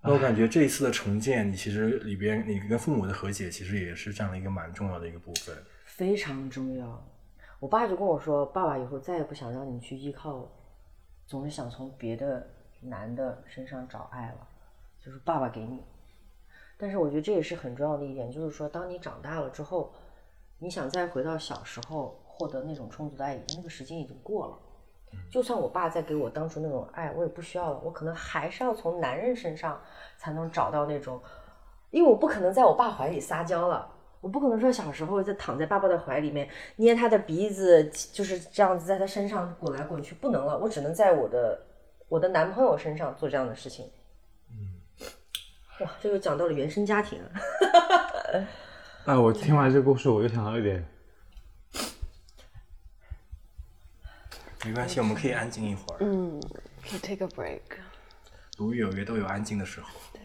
[0.01, 5.55] 那我感觉这一次的重建，你其实里边你跟父母的和解，其实也是占了一个蛮重要的一个部分。
[5.85, 7.07] 非常重要。
[7.59, 10.51] 我爸就跟我说：“爸爸以后再也不想让你去依靠，
[11.27, 12.49] 总是想从别的
[12.81, 14.49] 男的身上找爱了，
[15.05, 15.83] 就是爸爸给你。”
[16.79, 19.93] 但是我觉得这也是很重要的一点，就是说，当你长大了之后，
[20.59, 24.59] 你想再回到小时候获得那种充足的爱，已经那个时间已经过了。
[25.31, 29.81] 就算我爸再给我当初那种爱，我也不需要了，我可能还是要从男人身上
[30.17, 31.21] 才能找到那种，
[31.91, 33.89] 因为我不可能在我爸怀里撒娇了。
[34.21, 36.47] 我不可能说小时候就躺在爸爸的怀里面
[36.77, 37.83] 捏他的鼻子，
[38.13, 40.59] 就是这样子在他身上滚来滚去，不能了。
[40.59, 41.59] 我只能在我的
[42.07, 43.91] 我的男朋友身上做这样的事情。
[44.51, 44.77] 嗯，
[45.81, 47.31] 哇，这又讲到了原生家庭了。
[49.07, 50.87] 哎，我听完这个故事，我又想到一点，
[54.65, 55.99] 没关系，我们可以安静一会儿。
[56.01, 56.41] 嗯，
[56.83, 57.61] 可以 take a break。
[58.59, 59.89] 鲁豫有约都有安静的时候。
[60.13, 60.21] 对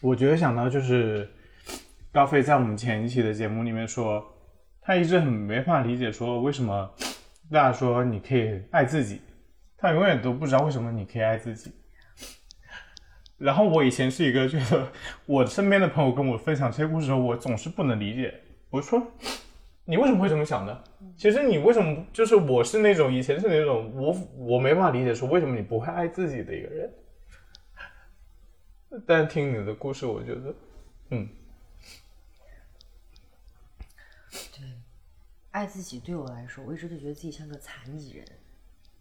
[0.00, 1.28] 我觉得想到就是
[2.12, 4.24] 高飞在我们前一期的节目里面说，
[4.80, 6.90] 他一直很没法理解说为什么
[7.50, 9.20] 大家说你可以爱自己，
[9.78, 11.72] 他永远都不知道为什么你可以爱自己。
[13.38, 14.88] 然后我以前是一个觉得
[15.26, 18.34] 我身边的朋友跟我分享这些故事的时候，我总是不能理解。
[18.70, 19.00] 我说
[19.86, 20.82] 你为什么会这么想呢？
[21.16, 26.92] 其实你为什么就是我是那种以前是那种我我没办法理解说为什么你不会爱自己的一个人。
[29.06, 30.54] 但听你的故事，我觉得，
[31.10, 31.28] 嗯，
[34.30, 34.64] 对
[35.50, 38.24] 爱自己对我来说，我一直都觉得自己像个残疾人，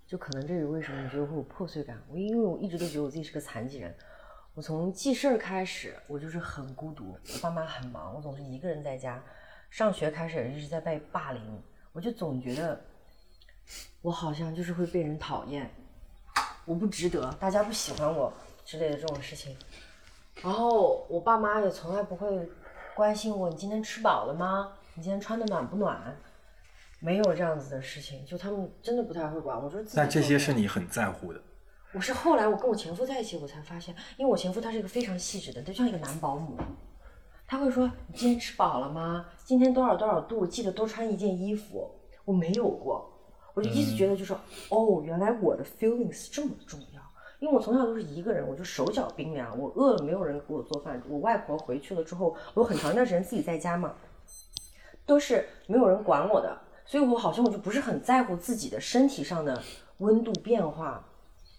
[0.05, 2.01] 就可能这是为什么你觉得会有破碎感。
[2.09, 3.95] 我因为我一直都觉得我自己是个残疾人，
[4.55, 9.23] 我从记事儿开始，我就是很孤独，我爸妈很忙，我总是一个人在家。
[9.74, 11.41] 上学开始也一直在被霸凌，
[11.93, 12.80] 我就总觉得
[14.03, 15.67] 我好像就是会被人讨厌，
[16.63, 18.32] 我不值得，大家不喜欢我
[18.63, 19.57] 之类的这种事情。
[20.43, 22.47] 然后我爸妈也从来不会
[22.95, 24.74] 关心我，你今天吃饱了吗？
[24.93, 26.15] 你今天穿的暖不暖？
[26.99, 29.59] 没有这样子的事情，就他们真的不太会管。
[29.59, 31.41] 我说自己但这些是你很在乎的。
[31.93, 36.59] 我是后来我跟我前夫在一起，我才发现，因为我前夫他是一个非常细致的，就像一个男保姆，
[37.48, 39.26] 他会说你今天吃饱了吗？
[39.46, 41.91] 今天多少多少度，记得多穿一件衣服。
[42.26, 43.12] 我没有过，
[43.54, 44.34] 我就一直觉得就是、
[44.70, 47.02] 哦，原来我的 feelings 这么重要。
[47.39, 51.04] 因为我从小都是一个人，我就手脚冰凉，我饿了没有人给我做饭。
[51.10, 53.94] 我外婆回去了之后，我很长一段时间自己在家嘛，
[55.06, 59.62] 都是没有人管我的，所以我好像我就不是很在乎自己的身体上的
[59.98, 61.06] 温度变化。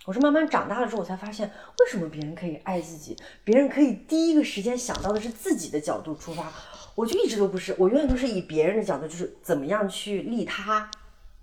[0.06, 6.52] 我是慢慢长大了之后，我才发现为什么别人可以爱自己，别人可以第一个时间想到的是自己的角度出发，
[6.94, 10.90] 我就一直都不是，我永远都是以别人的角度，就是怎么样去利他，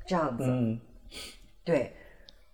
[0.06, 0.44] 这样子。
[0.46, 0.80] 嗯，
[1.64, 1.96] 对，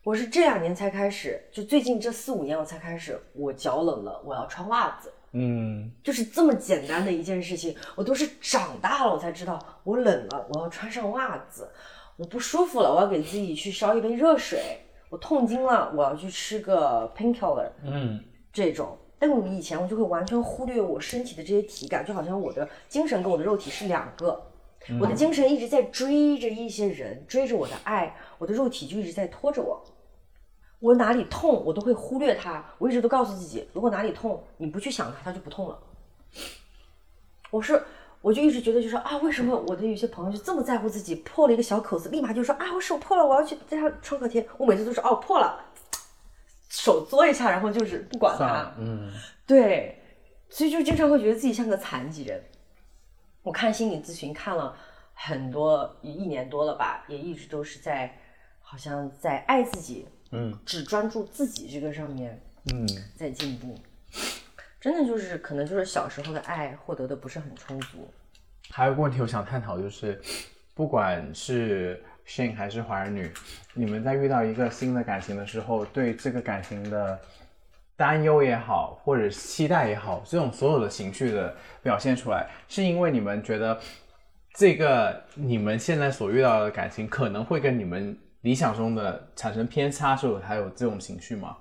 [0.03, 11.69] 我是这两年才开始，就最近这四五年我才开始，我脚冷了，我要穿袜子，嗯，就是这么简单的一件事情，我都是长大了我才知道，我冷了我要穿上袜子，
[12.15, 14.79] 我不舒服了我要给自己去烧一杯热水，
[15.09, 18.97] 我痛经了我要去吃个 painkiller，嗯，这种。
[19.19, 24.43] 但我以前我就会完全忽略我身体的这些体感，就好像我的精神跟我的肉体是两个。
[25.01, 29.83] 我的精神一直在追着一些人，追着我的爱，我的肉体就一直在拖着我。
[30.79, 32.63] 我哪里痛，我都会忽略它。
[32.77, 35.79] 我一直都告诉自己，如果哪里痛，你不去想它，它就不痛了。
[37.49, 37.81] 我是，
[38.21, 44.47] 我就一直觉得，就说啊，为什么我的有些朋友就这么在乎自己破了一个小口子，立马就说啊，我手破了，我要去在它创可贴。
[44.57, 45.63] 我每次都是哦破了，
[46.69, 49.11] 手作一下，然后就是不管它。，嗯，
[49.45, 50.01] 对，
[50.49, 52.43] 所以就经常会觉得自己像个残疾人。
[53.43, 54.75] 我看心理咨询看了
[55.13, 58.19] 很多，一年多了吧，也一直都是在，
[58.59, 62.41] 好像在爱自己，嗯，只专注自己这个上面，
[62.73, 63.73] 嗯，在进步。
[64.87, 68.09] 真的就是可能就是小时候的爱获得的不是很充足。
[68.69, 70.17] 还有个问题我想探讨，就是
[70.73, 73.29] 不管是 Shane 还是华人女，
[73.73, 77.19] 你们在遇到一个新的感情的时候，对这个感情的
[77.97, 83.77] 担忧也好，或者期待也好，这种所有的情绪的表现出来，是因为你们觉得
[84.53, 91.57] 这个你们现在所遇到的感情可能会跟你们理想中的产生偏差，所以才有这种情绪吗？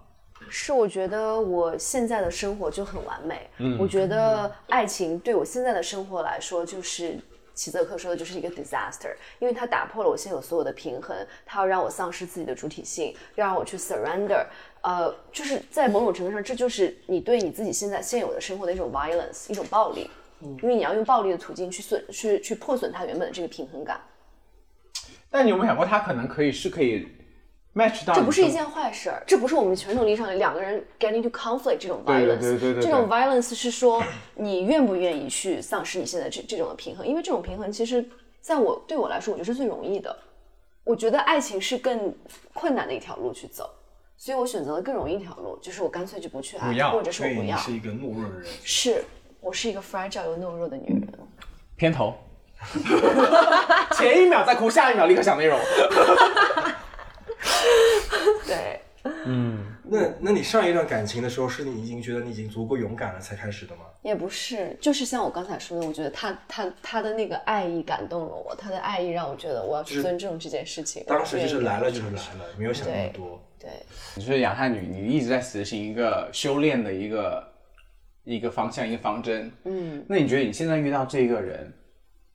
[0.48, 7.18] 是我觉得我现在的生活就很完美，我觉得爱情对我现在的生活来说就是
[7.54, 14.44] 齐泽克说的就是一个 disaster，因为它打破了我现有所有的平衡，它要让我丧失自己的主体性，要让我去 surrender，
[14.82, 24.00] 呃，就是在某种程度上，这就是你对你自己现在现有的生活的一种 violence，一种暴力，因为你要用暴力的途径去损去去破损它原本的这个平衡感，
[25.30, 27.08] 但你有没有想过，他可能可以是可以
[28.14, 34.02] 这不是一件坏事儿，这不是我们传统意义上的两个人 get into conflict 这种 violence，对对对对这种 violence 是说
[34.34, 38.02] 你愿不愿意去丧失你现在这这种的平衡，因为这种平衡其实
[38.40, 40.16] 在我对我来说，我觉得是最容易的。
[40.84, 42.14] 我觉得爱情是更
[42.54, 43.68] 困难的一条路去走，
[44.16, 47.56] 所以我选择了更容易一条路，就是我干脆就不去爱，或者是我不要。
[47.58, 48.46] 是一个懦弱的人。
[48.62, 49.04] 是
[49.40, 51.08] 我是一个 fragile 又懦弱的女人。
[51.76, 52.14] 片头，
[53.98, 55.58] 前一秒在哭，下一秒立刻想内容。
[58.46, 58.80] 对，
[59.24, 63.82] 嗯那那你上一段感情的时候，是你已经觉得你已经足够勇敢了才开始的吗？
[64.02, 71.04] 也不是，就是像我刚才说的，我觉得他他他的那个爱意感动了我，他的爱意让我觉得我要去尊重这件事情。
[71.06, 73.40] 当时就是来了就是来了，没有想那么多。
[73.58, 73.70] 对，
[74.16, 77.52] 你是亚太女，你一直在实行一个修炼的一个
[78.24, 79.50] 一个方向，一个方针。
[79.64, 81.72] 嗯，那你觉得你现在遇到这个人，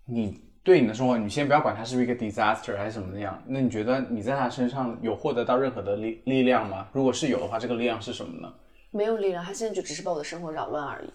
[0.06, 6.88] 你对你的生活，你先不要管他是不是一个 disaster 还是什么样，那你觉得你在他身上有获得到任何的力力量吗？
[6.94, 8.54] 如果是有的话，这个力量是什么呢？
[8.92, 11.10] 没有力量，他现在就只是把我的生活扰乱而已。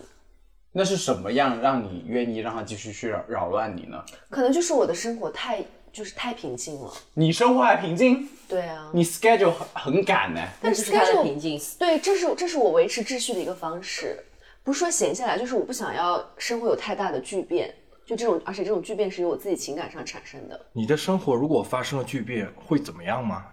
[0.72, 4.02] 那是什么样让你愿意让他继续去扰扰乱你呢？
[4.28, 6.92] 可能就是我的生活太就是太平静了。
[7.14, 10.40] 你生活还平静，对啊，你 schedule 很很赶呢。
[10.60, 11.60] 但就是他的 schedule- 平静。
[11.78, 14.18] 对，这是这是我维持秩序的一个方式，
[14.64, 17.72] 不是说闲下来，就是我不想要生活有太大的巨变。
[18.06, 20.66] 就这种，而且这种巨变是由我自己情感上产生的。
[20.72, 23.44] 你的生活如果发生了巨变，会怎么样吗？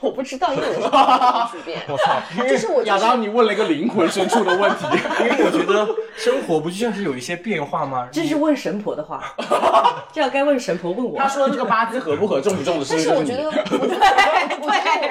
[0.00, 1.82] 我不知道，因为我是不巨变。
[1.88, 2.20] 我操！
[2.48, 4.86] 就是我、就是、亚当，你问了一个灵魂深处的问题。
[5.20, 8.08] 因为我觉得生活不就像是有一些变化吗？
[8.12, 9.22] 这是问神婆的话，
[10.12, 11.18] 这样该问神婆问我。
[11.18, 13.48] 他说这个八字合不合、重不重的事情，但是我觉得，
[13.80, 14.06] 我觉得，
[14.62, 14.68] 我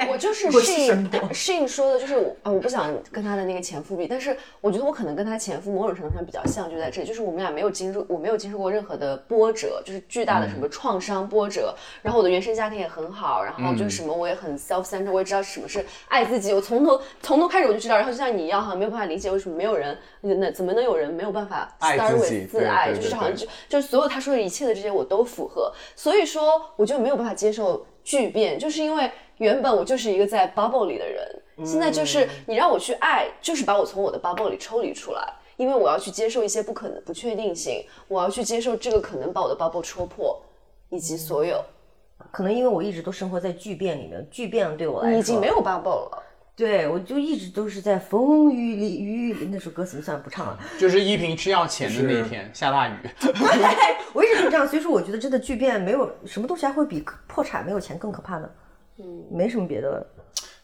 [0.08, 40.40] 我我就是适神应适应说的，就是我啊，我不想跟他的那个前夫比，但是我觉得我可能跟他前夫某种程度上比较像，就在这里，就是我们俩没有经受，我没有经受过任何的波折，就是巨大的什么创伤波折，然后我的原生家庭也很好，然后就是什么我也很 self centered，我也知道什么是爱自己，我从头从头开始我就知道，然后就像你一样，好像没有办法理解为什么没有人，那怎么能有人没有办法爱 start 自己 with 自爱，就是好像就就是所有他说的一切的这些我都符合，所以说我就没有办法接受巨变，就是因为原本我就是一个在 bubble 里的人，现在就是你让我去爱，就是把我从我的 bubble 里抽离出来，因为我要去接受一些不可能不确定性，我要去接受这个可能把我的 bubble 戳破，
[40.90, 41.62] 以及所有
[42.30, 46.22] 可能因为我一直都生活在巨变里面，巨变对我来说已经没有 bubble 了。
[46.54, 50.58] 对，我就一直都是在风雨里，雨里那首歌怎么算不唱了？
[50.76, 53.32] 就是依萍吃药前的那一天下大雨，对
[54.12, 58.50] 我一直都这样，所以说我觉得真的巨变没有什么东西还会比破产没有钱更可怕呢。
[58.98, 60.04] 嗯，没什么别的，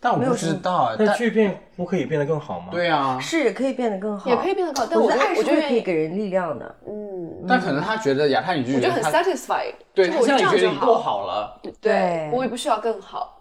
[0.04, 0.94] 但我不知道啊。
[0.98, 2.68] 但但巨变不可以变得更好吗？
[2.70, 6.76] 对啊，是可以变得更好，也可以变得更好但我觉得爱是会可以觉得愿意给人力量的。
[6.86, 11.60] 嗯但可能他觉得亚太女剧我觉得很觉得他 satisfied，对他就是我现在觉得你这样就好够好了。
[11.62, 13.40] 对对我也不需要更好。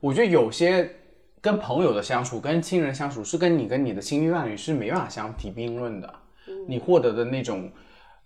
[0.00, 0.88] 我觉得有些
[1.40, 6.12] 跟朋友的相处、跟亲人相处，是跟你跟你的亲密伴侣是没办法相提并论的。
[6.66, 7.70] 你获得的那种，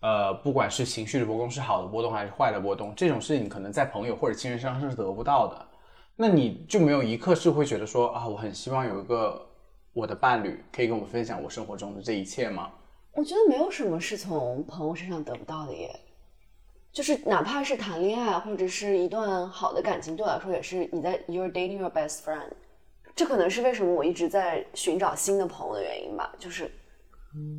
[0.01, 5.66] 呃，不管是情绪的波动是好的波动还是坏的波动，这种事情可能在朋友或者亲人身上是得不到的。
[6.21, 9.41] 那你就没有一刻是会觉得说啊，我很希望有一个
[9.93, 12.73] 我的伴侣可以跟我分享我生活中的这一切吗？
[13.12, 15.89] 我觉得没有什么是从朋友身上得不到的耶，
[16.93, 22.51] 就是哪怕是谈恋爱或者是一段好的感情，对我来说也是你在 you're dating your best friend。
[23.14, 26.69] 这可能是为什么我一直在寻找新的朋友的原因吧，就是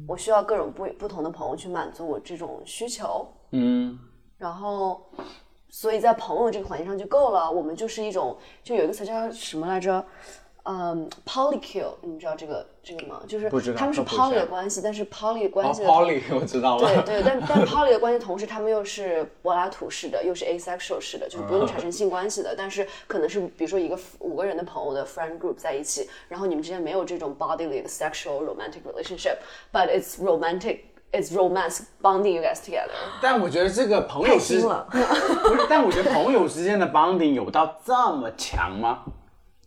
[0.05, 3.97] 我需要各种不不同的朋友去满足我这种需求，嗯，
[4.38, 5.10] 然后
[5.70, 7.49] 所以在朋友这个环境上就够了。
[7.49, 10.05] 我们就是一种，就有一个词叫什么来着？
[10.63, 13.24] 嗯，polycule，你们知道这个这个吗？
[13.28, 17.01] 就是他们是 poly 的关系，但是 poly 的关哦系的，Polly 我知道了。
[17.03, 22.53] 对对，但但 poly 的关系同时，他们又是柏拉图式的，又是 asexual 式的，就是不用产生性关系的。
[22.55, 30.82] 但是可能是比如说一个五个人的朋友的 friend group 在一起，然后你们之间没有这种 bodily 的 sexual romantic relationship，but it's romantic。
[31.12, 32.91] It's romance bonding you guys together。
[33.22, 39.03] 但我觉得这个朋友之太新了 不是，但我觉得朋友之间的 bonding 有到这么强吗？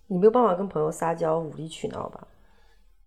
[0.07, 2.21] 你没有办法跟朋友撒娇无理取闹吧？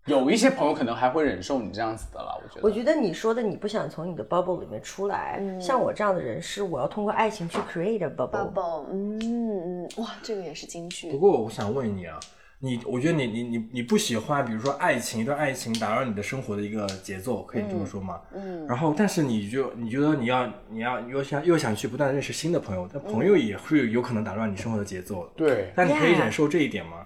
[0.06, 2.60] 有一些朋友可能还会忍受你这样子的了，我觉得。
[2.62, 8.52] 我觉得你说的你不想从你的 bubble 里面出来，像我这样的人是我要通过爱情去 create a bubble。
[8.52, 11.18] bubble，嗯嗯，哇，这个也是金句不。
[11.18, 12.20] 过我想问你啊，
[12.58, 18.18] 你，我觉得你你你你不喜欢，比如说爱情，一段爱情打扰你的生活的一个节奏，可以这么说吗？
[18.34, 18.66] 嗯。
[18.66, 25.30] 然后，但是你就你觉得你要你要又想又想去不断认识新的朋友，但朋友也会有可能打乱你生活的节奏的。
[25.36, 27.04] 对，但你可以忍受这一点吗？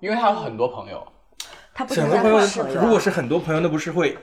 [0.00, 1.06] 因为他有很多朋友，
[1.74, 4.16] 他不是很多朋友如果是很多朋友，那不是会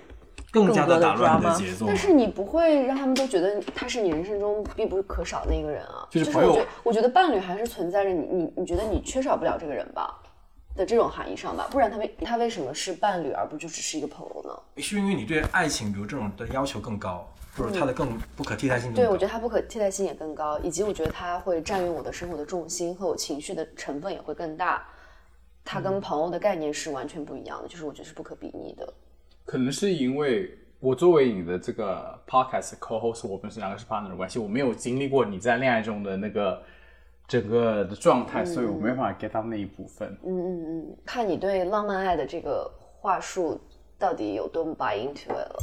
[0.52, 1.96] 更加的打乱你的节奏吗但？
[1.96, 6.08] 是你不会让他们都觉得他是你人生中必不可少的一个人啊。
[6.10, 10.20] 就是朋友我觉，我觉得伴侣还是存在着你你你觉得你缺少不了这个人吧
[10.76, 14.82] 的这种含义上吧，不然他为他为什么是伴侣而不就只是一个朋友呢？
[14.82, 18.94] 是因为你对爱情，比如这种的要求更高，或者他的更不可替代性。
[18.94, 24.88] 对，我觉得他不可替代性也更高，以及我觉得他会占用我的生活的重心和我情绪的成分也会更大。
[25.66, 28.94] 他跟朋友的概念是完全不一样的，就是我觉得是不可比拟的。
[29.46, 36.62] 可能是因为我作为你的这个 podcast co-host，我们是两个是 partner 的关系，我没有经历过你在恋爱中的那个
[37.34, 40.08] 整个的状态，所以我没办法 get 到那一部分。
[40.24, 40.98] 嗯嗯嗯。
[41.04, 43.60] 看你对浪漫爱的这个话术
[43.98, 45.60] 到底有多么 buy into it 了。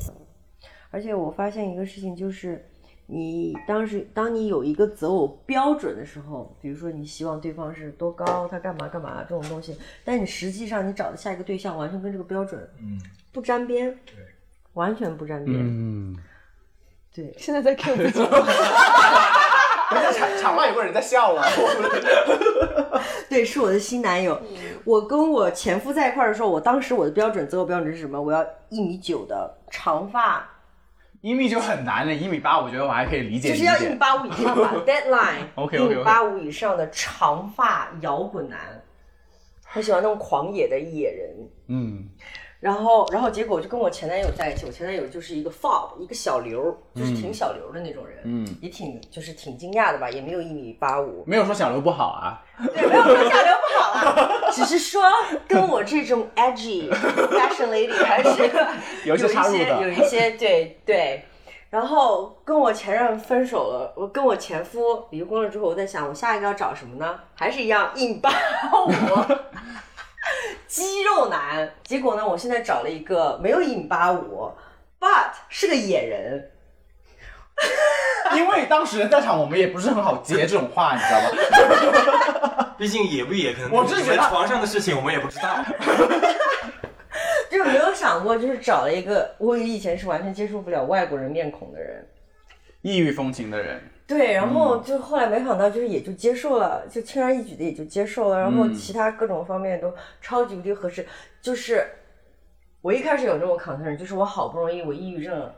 [0.90, 2.68] 而且我发现一个事情，就是
[3.06, 13.00] 你当时当你有一个择偶标准的时候，比如说你希望对方是多高，他干嘛干嘛这种东西，但你实际上你找的下一个对象完全跟这个标准嗯，
[13.32, 14.16] 不沾边，对，
[14.72, 16.16] 完全不沾边，嗯，
[17.14, 18.18] 对，现在在 Q 自己，
[20.12, 21.42] 场场外有个人在笑了。
[23.28, 24.40] 对，是我的新男友。
[24.84, 28.20] 我跟我前夫在一块儿的时候，我当时我的标准择偶标准是什么？
[28.20, 30.48] 我要一米九的长发，
[31.20, 33.94] 一米就很难了，一米八我觉得我还可以理解理就是要一米。
[33.96, 35.44] 八五以上吧， deadline。
[35.54, 38.58] OK，OK，OK 一米八五以上的长发摇滚男，
[39.74, 41.30] 我喜欢那种狂野的野人。
[41.68, 42.08] 嗯，
[42.60, 46.62] 然后，然后结果就跟我前男友在一起，我前男友就是一个 fob，一个小刘，
[46.94, 52.44] 就是挺小刘的那种人，嗯，也挺就是挺惊讶的吧，也没有一米八五，没有说小刘不好啊。
[52.58, 55.02] 对，没有说小刘不好啊，只是说
[55.48, 58.50] 跟我这种 edgy fashion lady 还是
[59.08, 61.24] 有一些有一些对对。
[61.70, 67.20] 然后跟我前任分手了，我跟我前夫离婚了之后，我在想我下一个要找什么呢？
[67.36, 68.90] 还是一样一米八五，
[70.66, 71.70] 肌肉男。
[71.82, 74.52] 结果呢，我现在找了一个没有一米八五
[74.98, 76.50] ，but 是个野人。
[78.34, 82.74] 因为当时人在场，我们也不是很好接这种话，你知道吗？
[82.78, 85.62] 毕竟野不野，可能我只是觉得床上的事情我们也不知道。
[87.50, 92.06] 就是没有想过，就是找了一个我以前是完全接受不了外国人面孔的人。
[92.82, 101.06] 异域风情的人，对，然后就后来没想到，就是也就接受了，就轻而易举的也就接受了，然后其他各种方面都超级无敌合适。
[101.40, 101.86] 就是
[102.82, 105.48] 我一开始有这种 concern，就是我好不容易我抑郁症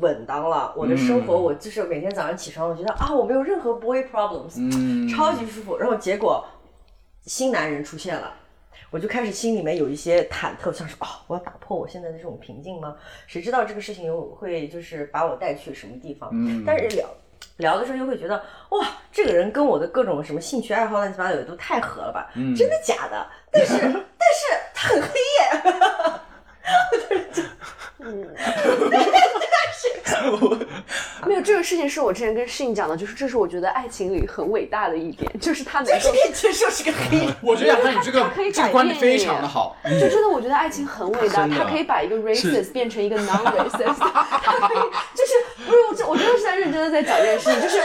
[0.00, 5.76] 稳当了，我的生活我就是每天早上起床，我觉得啊我没有任何 boy problems，、嗯，超级舒服。
[5.76, 6.42] 然后结果
[7.26, 8.32] 新男人出现了。
[8.90, 12.96] 我就开始心里面有一些忐忑，像是哦，我要打破我现在的这种平静吗？
[13.26, 16.30] 谁知道这个事情又会就是把我带去什么地方？
[16.32, 17.08] 嗯但是聊
[17.58, 22.28] 聊的时候又会觉得，哇，这个人跟我的各种什么兴趣爱好乱七八糟的都太合了吧？
[22.34, 23.26] 嗯真的假的？
[23.52, 23.96] 但是 但是
[24.74, 25.08] 他很黑
[25.40, 25.62] 耶，
[31.26, 35.86] 没有这个事情是我之前跟适应讲的，就是这是我觉得爱情里很伟大的一点，就是他能
[36.32, 37.34] 接受是个黑人。
[37.40, 39.76] 我觉得你这个他可以这个观点非常的好。
[39.84, 44.78] 就真的，我觉得爱情很伟大，真的它可以把一个 racist 变成一个 non racist，它可以
[45.13, 45.13] 就
[46.04, 47.78] 是我这我真的是在认真的在讲这件事情，就是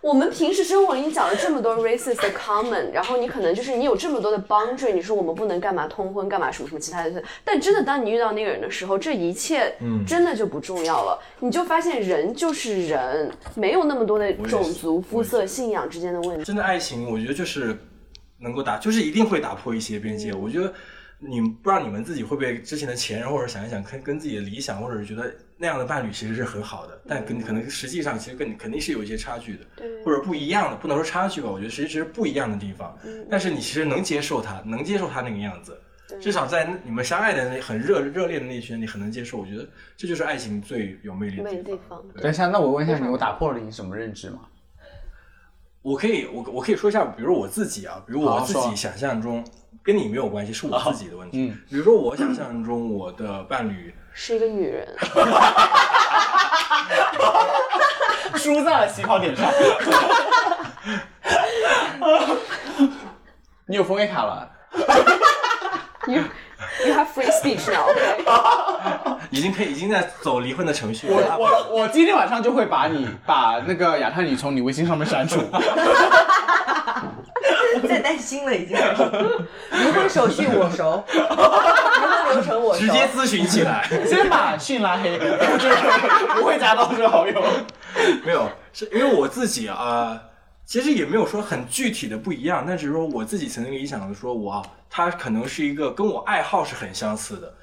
[0.00, 9.74] 我们平时生活里你讲了这么多 racist 的 common，然后你可能就是你有这么多的 boundary，你说我们不能干嘛通婚干嘛什么什么其他的，但真的当你遇到那个人的时候，这一切
[10.06, 16.44] 真的就不重要了，你就发现人就是人，没有那么多的种族、肤色、信仰之间的问题。
[16.44, 17.74] 真的爱情，我觉得就是
[18.40, 20.34] 能够打，就是一定会打破一些边界。
[20.34, 20.72] 我觉得
[21.18, 29.64] 你不知道你们自己会不会之前的前任，或者想一想，跟跟自己的理想，或者是觉得那样的伴侣其实是很好的，但跟可能实际上其实跟你肯定是有一些差距的，
[30.04, 32.96] 或者不一样的，不能说差距吧，我觉得实际是不一样的地方。
[33.30, 35.78] 但是你其实能接受他，能接受他那个样子。
[36.20, 39.38] 至少在你们相爱的那很热热烈的那一圈，你很能接受。
[39.38, 41.78] 我觉得这就是爱情最有魅力的地。
[41.88, 44.40] 方，等一下，那我问一下你，我打破了你什么认知吗？
[45.80, 49.42] 我可以，我我可以说一下，比如我自己啊，比如我自己想象中，
[49.82, 51.38] 跟你没有关系，是我自己的问题。
[51.40, 54.86] 嗯比如说我想象中我的伴侣，是一个女人。
[58.36, 59.50] 输在了起跑点上。
[63.66, 64.50] 你有枫叶卡了
[66.86, 68.24] you have free speech now, OK？
[69.30, 71.36] 已经可以已经在走离婚的程序我了。
[71.38, 75.40] 我我今天晚上就会把你把那个亚太女从你微信上面删除。
[77.88, 78.76] 在担心了已经。
[78.76, 82.80] 离婚手续我熟，离婚流程我熟。
[82.80, 83.84] 直接咨询起来。
[84.06, 85.74] 先把讯拉黑，就是
[86.36, 87.42] 不会加到这好友。
[88.24, 90.18] 没有，是因为我自己啊、
[90.64, 94.64] 其实也没有说很具体的不一样，但只是说我自己曾经理想的说，我
[94.94, 97.54] 啊，他可能是一个跟我爱好是很相似的。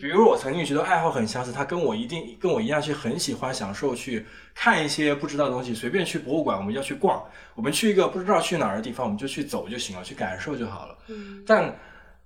[0.00, 4.24] 比如我曾经觉得爱好很相似，他跟我一定跟我一样去很喜欢享受去
[4.54, 7.22] 看一些不知道的东西，随便去博物馆我们要去逛，
[7.54, 10.96] 我们去一个不知道去哪儿的地方，我们就去走就行了，去感受就好了。
[11.46, 11.76] 但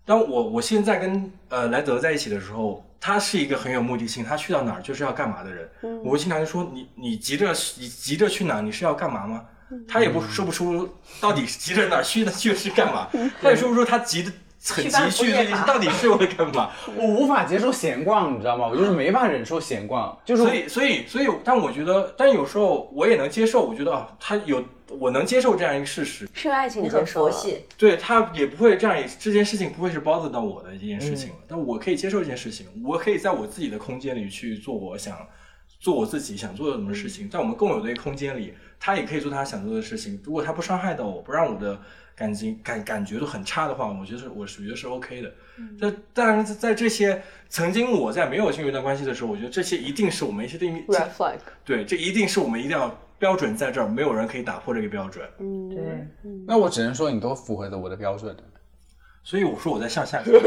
[0.05, 5.69] 当我我现在跟呃莱德在一起的时候，他是一个很有目的性，他去到哪儿就是要干嘛的人。
[6.05, 9.45] 我经常就说你你急着你急着去哪儿，你是要干嘛吗？
[9.89, 10.89] 他也不说不出
[11.21, 13.09] 到底急着哪儿去的去是干嘛，
[13.43, 14.31] 他也说不出他急的
[14.69, 16.71] 很急去这件事到底是为了干嘛。
[16.97, 18.69] 我无法接受闲逛，你知道吗？
[18.69, 23.63] 我就是没法忍受闲逛，就是所以，所以，所以，但我觉得，但有时候我也能接受。
[23.63, 24.63] 我觉得啊，他有，
[24.99, 26.29] 我能接受这样一个事实。
[26.35, 27.33] 是爱情你很结束了。
[27.33, 31.37] 佛系，对他也不会这样，这件事情不会是 bother 到我的一件事情了。
[31.49, 35.17] 但我可以接受这件事情，我可以在我自己的空间里去做我想
[35.81, 40.21] 做我自己想做的什么事情，在我们共有的一个空间里，他也可以做他想做的事情。
[40.25, 41.81] 如果他不伤害到我，不让我的
[42.17, 45.33] 感情感感觉都很差的话，我觉得是我是觉得是 OK 的。
[45.81, 55.25] 但但是在这些曾经我在没有进入一段关系的时候，我觉得这些一定是我们一些定义 Red flag，对，这一定是我们一定要标准在这儿，没有人可以打破这个标准。
[55.39, 55.79] 嗯对，
[56.47, 58.37] 那我只能说你都符合着我的标准。
[59.25, 60.27] 所以我说我在向下看。
[60.35, 60.39] 是，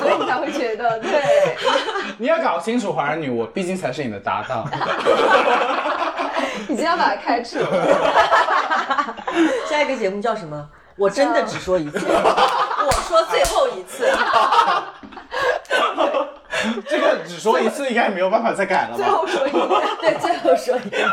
[0.00, 1.22] 所以你才会觉得对。
[2.18, 4.68] 你要搞清楚，华人女，我毕竟才是你的搭档。
[6.68, 8.21] 已经要把它开除了。
[9.72, 10.68] 下一个节目叫什么？
[10.96, 14.06] 我真的只说一次， 我说最后一次。
[16.86, 18.96] 这个只说一次，应该没有办法再改了吧？
[18.98, 19.66] 最后说一遍，
[20.02, 21.08] 对，最后说一遍。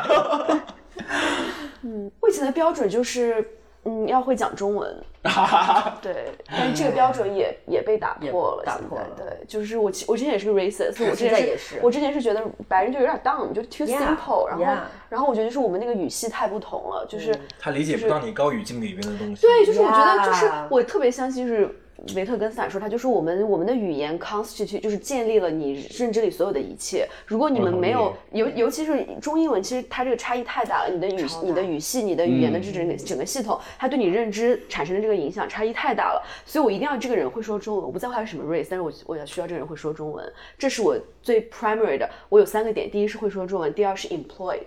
[2.19, 3.58] 我以前的标准就是，
[3.89, 4.95] 嗯，要会讲中文。
[6.01, 8.63] 对，但是这个标准也也被打破了。
[8.63, 17.35] 也打破了对，就是我其我之前也是个 racist，我之前也是我之前是觉得白人就有点 dumb，就 too simple，然后然后我觉得就是我们那个语系太不同了，就是。
[17.59, 19.41] 他理解不到你高语境里面的东西。
[19.41, 21.69] 对，就是我觉得，就是我特别相信，就是
[22.15, 27.07] 维特根斯坦说，他就说我们我们的语言 constitute 就是建立了你认知里所有的一切。
[27.25, 30.89] 如果你们没有，尤尤其是中英文，其实它这个差异太大了。
[30.89, 36.21] 你的语你的语系、你的语言的这整个整个系统，它对你认知产生的这个影响差异太大了。
[36.45, 42.09] 所以我一定要这个人会说中文，我不在乎他是什么 race，但是我我要需要这个人会说中文，这是我最 primary 的。
[42.29, 44.59] 我有三个点，第一是会说中文，第二是 employed。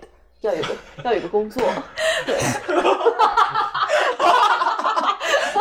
[0.43, 0.69] 要有个
[1.05, 1.63] 要有个工作，
[2.27, 2.35] 对，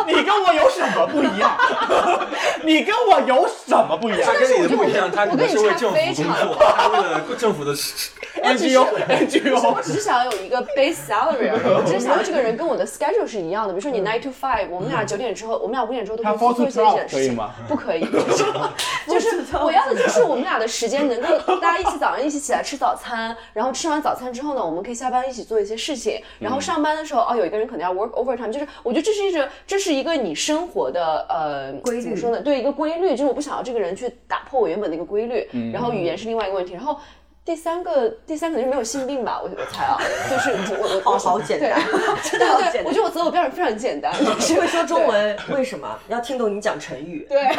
[0.08, 1.56] 你跟我有什么不一样？
[2.64, 7.72] 你跟我有什么不一样他跟你的不一样，他可能是为政府我跟你差非工作，他为了政府的。？
[8.42, 13.72] NGO 我 NGO，只是想要有一一个 base salary，而已我只是想要这个人跟我的 schedule 是一样的。
[13.72, 17.54] 比如说你 nine to five，我们俩九点之后，我们俩五点之后都他可以 four 做一些事情可以吗？
[17.68, 18.00] 不可以，
[19.06, 32.02] 就是我要的就是我们俩的时间能够大家一起早上一起起来吃早餐，然后吃完早餐之后呢，我们可以下班一起做一些事情，然后上班的时候哦，有一个人可能要 work overtime，就是我觉得这是一个这是一个你生活的呃规律。
[32.02, 32.40] 怎么说呢？
[32.40, 36.96] 对一个规律，就是我不想要这个人去打破我原本的一个规律，然后语言是另外一个问题，然后。
[37.44, 39.98] 第三个，第三可能是没有性病吧，我我猜啊，
[40.30, 41.72] 就是我我 好好简单。
[42.22, 42.86] 真的好对对对，简单。
[42.86, 45.88] 我觉得我择偶标准非常简单，就是会说中文，为什么？
[46.06, 47.26] 要听懂你讲成语？
[47.28, 47.42] 对，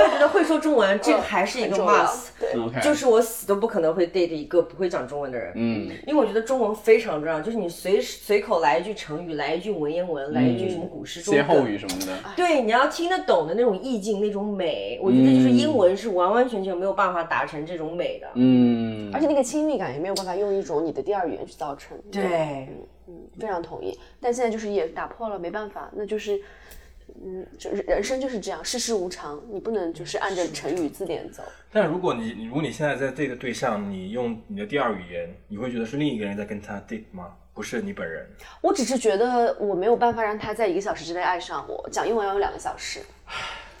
[0.00, 2.28] 我也觉得，会说中文，这个还是一个 must。
[2.40, 12.16] 对就是我死都不可能会 date 一个不会讲中文的人，嗯，因为我觉得中文非常重要，就是你随随口来一句成语，来一句文言文，来一句什么古诗中歇后，语什么的。
[12.34, 18.26] 对，你要听得懂的那种意境、那种美，我觉得就是英文是完完全全没有办法达成这种美的。
[18.34, 21.96] 嗯，而且那个亲密感也没有办法用一种你的第二语言去造成。
[22.10, 22.68] 对，
[23.06, 23.98] 嗯非常同意。
[24.20, 26.40] 但现在就是也打破了，没办法，那就是，
[27.24, 31.42] 嗯，就是人生就是这样，世事无常，你不能就是按着成语字典走。
[31.72, 37.34] 但如果你你如果你现在在这个对象，你用你的第二语言，你会觉得是另一个人在跟他 date 吗？
[37.52, 38.26] 不是你本人。
[38.60, 43.00] 我只是觉得我没有办法让他在一个小时之内爱上我，讲英文要有两个小时。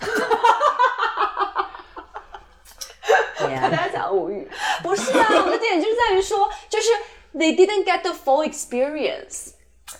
[3.40, 4.48] 大家讲无语，
[4.82, 6.88] 不是啊，我的点就是在于说，就是
[7.34, 9.52] they didn't get the full experience，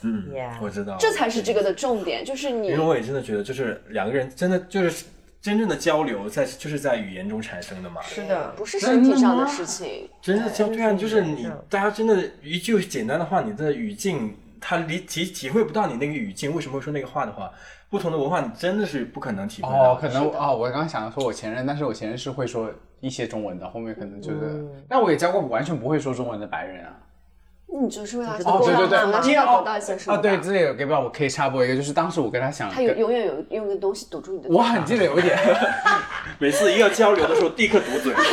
[0.03, 0.97] 嗯 Yeah 我知道。
[0.99, 5.05] 这才是这个的重点，就是你因为我也真的觉得，就是两个人真的就是
[5.41, 8.03] 真正的交流在就是在语言中产生的嘛。
[8.03, 10.09] 是的，不是身体上的事情。
[10.21, 17.51] 真的交对啊，就是你大家真的一句简单的话，你的语境他理体体会不到你那个语境为什么会说那个话的话，
[17.89, 19.95] 不同的文化你真的是不可能体会到。
[19.95, 26.97] 哦，可能哦，我刚刚想说我前任，但是我前任是会说一些中文的，后面可能就是，但我也教过完全不会说中文的白人啊。
[27.73, 34.57] 你就是为了是哦，对对对，让他因为哦得到一些什么啊，对，这里有给不了我可以插播一个，就是当时我跟他想他有，永远有用个东西堵住你的嘴。
[34.57, 35.39] 我很记得有一点，
[36.39, 38.13] 每次一要交流的时候，立刻堵嘴。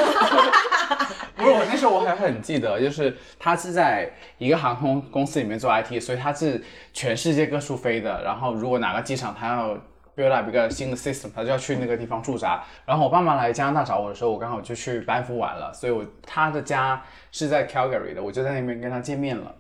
[1.37, 6.59] 不是我那时候我还很记得，就是他是在一个航空公司里面做 IT，所以他是
[6.93, 8.23] 全世界各处飞的。
[8.23, 9.77] 然后如果哪个机场他要
[10.17, 12.63] build up 一个新的 system，他就要去那个地方驻扎。
[12.85, 19.53] 然后我爸妈来加拿大找我的时候，我刚好就去班夫玩了，所以我他的家是在 Calgary 的，我就在那边跟他见面了。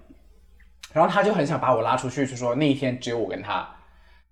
[0.93, 3.67] 然后他就很想把我拉出去，就说那一天只有我跟他，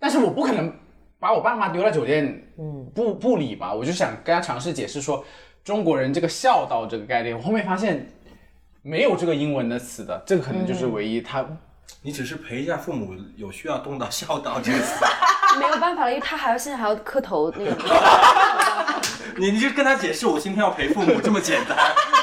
[0.00, 0.72] 但是我不可能
[1.20, 2.24] 把我爸妈丢在酒店，
[2.58, 5.24] 嗯，不不理嘛，我就想跟他尝试解释说
[5.62, 8.08] 中国人这个孝道这个概念，我后面发现
[8.82, 11.46] 没有这个英文的词的，这个可能就是唯一他。
[12.02, 15.04] 你只是陪一下父母，有需要动到孝道这个词，
[15.58, 17.72] 没有办法了，因为他还要现在还要磕头那个。
[19.38, 21.76] 你你就跟他解释，我今天要陪父母这么简单，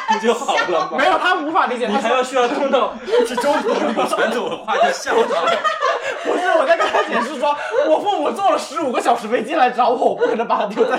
[0.10, 0.98] 不就好了吗？
[0.98, 2.96] 没有，他无法理解，你还要需要通到
[3.28, 5.46] 是中国人有传统文化叫孝道。
[7.08, 7.56] 解释说，
[7.88, 10.98] 我父母坐了十五个小时飞机来找我，我不可能把他丢在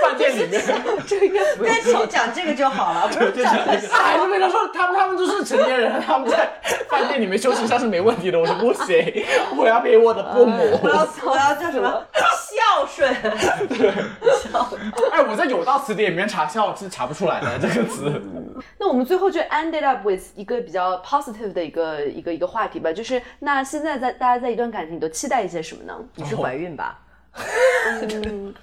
[0.00, 0.62] 饭店里面。
[1.06, 3.88] 这个应该不但请讲这个就好了，不是讲这个。
[3.88, 6.50] 他还是跟他说，他们他们都是成年人，他们在
[6.88, 8.38] 饭店里面休息一下是没问题的。
[8.38, 9.24] 我说不行，
[9.56, 10.78] 我要陪我的父母。
[10.82, 12.02] 我要我要叫什么
[12.60, 13.14] 孝顺？
[13.68, 13.90] 对
[14.38, 14.68] 孝
[15.10, 18.20] 哎，我在有道词典里面查孝是查不出来的这个词。
[18.78, 25.94] 那我们最后就 ended up with 一个比较 positive 的一个一个一个话题吧，就是那现在在大家在一段感情里都期待一些什么呢？
[26.14, 26.98] 你是怀孕吧？
[27.86, 28.54] 嗯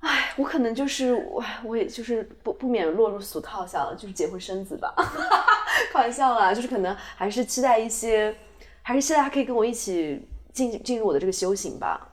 [0.00, 4.92] 哎，我可能就是我，我也就是不不免落入俗套下了，就是结婚生子吧，
[5.92, 8.34] 开玩笑啦，就是可能还是期待一些，
[8.82, 12.08] 还是期待他可以跟我一起进进入我的这个修行吧。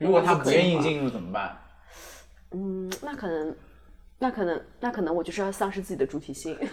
[0.00, 1.56] 如果他不愿意进入怎么办？
[2.52, 3.56] 嗯，那可能，
[4.18, 6.58] 那可能，那可能我就是要丧失自己的主体性。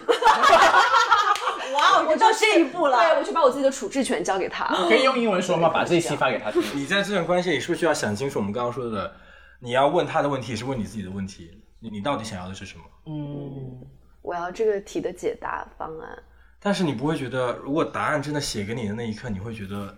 [1.74, 4.64] 哇，我到这一步了对，我就把我自己的处置权交给他。
[4.88, 5.68] 可以用英文说吗？
[5.68, 6.62] 把这一期发给他听。
[6.74, 9.14] 你在这段关系里是不是需要想清楚我们刚刚说的，
[9.60, 12.84] 你要问他的问题是问你自己的问题，你你到底想要的是什么？
[13.06, 13.86] 嗯
[14.22, 16.22] 我要这个题的解答方案。
[16.60, 19.94] 但是你不会觉得，如果答案真的写给你的那一刻，你会觉得，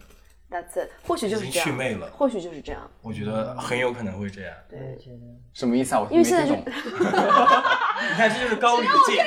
[0.50, 2.80] That's it，或许就是已这样，或许就是这样。
[3.02, 4.52] 我觉得很有可能会这样。
[4.68, 4.78] 对，
[5.54, 6.00] 什么意思啊？
[6.00, 7.10] 我因为现在就没听懂。
[8.10, 9.22] 你看，这就是高语境。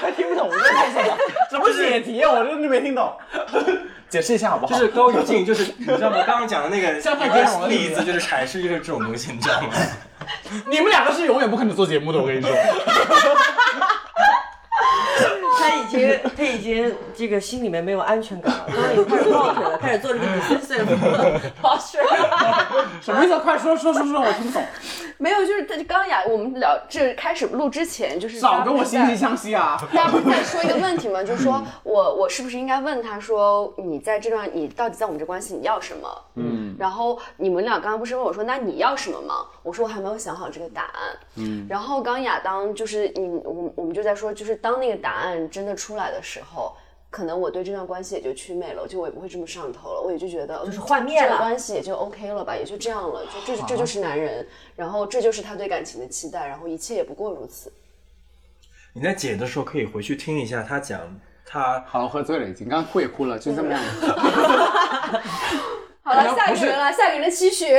[0.00, 0.58] 还听不懂我在
[0.90, 1.16] 说什么？
[1.50, 2.32] 什么解题啊？
[2.32, 3.16] 我真的没听懂。
[4.10, 4.72] 解释一下好不好？
[4.76, 6.16] 就是高语境，就是你知道吗？
[6.26, 9.68] 刚刚讲的那个像太兼容了例子，就是阐释就是这种东西，你知道吗？
[10.66, 12.50] 你们两个是永远不可能做节目的，我跟你说。
[15.58, 20.86] 他已经他已经这个心里面没有安全感了，刚刚已经开始抱腿了，开始做这个 defensive
[21.62, 22.06] posture。
[23.00, 23.40] 什么意思啊？
[23.40, 24.62] 快说说说说，我听不懂。
[25.18, 29.78] 没有，就是他刚雅，我们聊这开始录之前，就是 早跟我惺惺相惜啊！
[29.94, 31.24] 大家不是在说一个问题吗？
[31.24, 36.08] 就是说我我是不是应该问他说，你在这段你到底在我们这关系你要什么？
[36.34, 39.34] 嗯，然后你们俩刚刚不是问我说，那你要什么吗？
[39.62, 41.16] 我说我还没有想好这个答案。
[41.36, 46.76] 嗯，然后刚雅当就是你我我们就在说，就是当那个答案真的出来的时候。
[47.08, 57.72] 可能我对这段关系也就祛魅了，就我也不会这么上头了，我也就觉得就是幻灭了这个关系也就 OK 了吧，也就这样了，就这这就是男人，然后这就是他对感情的期待，然后一切也不过如此。
[58.92, 61.00] 你在解的时候可以回去听一下他讲
[61.46, 63.80] 他好了，喝醉了，已经刚刚哭也哭了，就这么样。
[66.02, 67.78] 好了，下一个人了，下一个人的期许。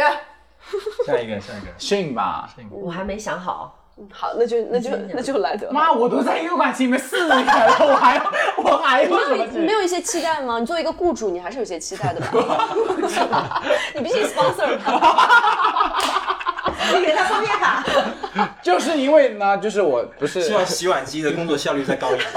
[1.05, 1.67] 下一个下一个。
[1.77, 2.55] 信吧。
[2.71, 3.76] 我还没想好，
[4.11, 5.71] 好，那就那就那就来得。
[5.71, 10.59] 妈，我都在一个感情里面四年了，我还要 我还有什么你没有一些期待吗？
[10.59, 12.69] 你作为一个雇主，你还是有些期待的吧？
[13.95, 14.93] 你必须 sponsor 他。
[16.93, 17.83] 你给他方便卡。
[18.61, 22.27] 就是因为呢，就是我不是希望洗碗机的工作效率再高一点。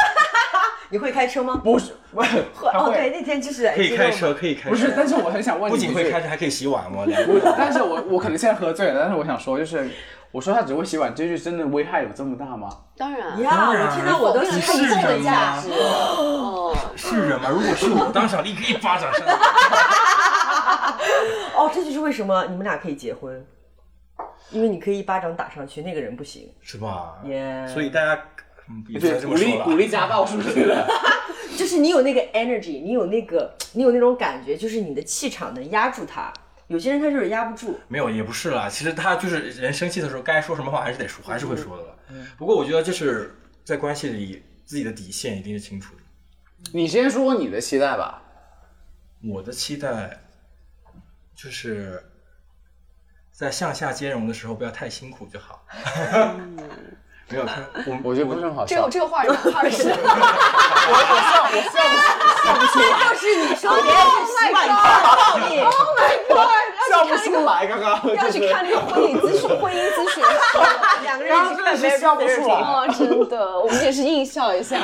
[0.88, 1.60] 你会开车吗？
[1.62, 4.70] 不是不是他哦，对，那天就是可以开车，可以开车。
[4.70, 7.06] 不是，但是我很想问你，不仅会开车，还可以洗碗哦。
[7.26, 9.88] 不是，但是我我可能现在喝醉了，但是我想说，就是
[10.32, 12.68] 我说他只会洗碗，这句真的危害有这么大吗？
[12.96, 15.68] 当然，呀，我听到我都是否定了重的是人吗价值。
[15.70, 17.48] 哦，是人吗？
[17.50, 19.26] 如果是我，当场立刻一巴掌扇。
[21.56, 23.44] 哦，这就是为什么你们俩可以结婚，
[24.50, 26.48] 因为你可以一巴掌打上去，那个人不行。
[26.60, 27.14] 是吧？
[27.24, 28.14] 耶所以大家
[29.00, 29.64] 对，这么说了。
[29.64, 30.72] 鼓励鼓励家暴是不是？
[31.58, 36.32] 就是你有那个 energy，你有那个你有那种感觉，就是你的气场能压住他。
[36.70, 37.80] 有些人他就是压不住。
[37.88, 38.68] 没有，也不是啦。
[38.68, 41.98] 其实他就是人生气的时候，该说什么话还是得说，还是会说的了。
[42.38, 43.34] 不过我觉得就是
[43.64, 46.00] 在关系里，自己的底线一定是清楚的。
[46.72, 48.22] 你先说你的期待吧。
[49.24, 50.20] 我的期待
[51.34, 52.00] 就是
[53.32, 55.66] 在向下兼容的时候不要太辛苦就好。
[57.30, 57.44] 没有，
[57.86, 58.90] 我我觉得不是很好笑这个。
[58.90, 59.84] 这个话是哈尔是。
[63.10, 64.74] 就是你说别人是洗碗机的
[65.16, 65.60] 道理。
[65.60, 66.48] Oh my god！
[66.90, 70.28] 笑不出来，刚刚要去看那个婚姻咨询婚姻咨询师，
[71.02, 72.54] 两个刚刚真的是笑不出来。
[72.54, 74.78] 哦，真的，我们也是硬笑一下。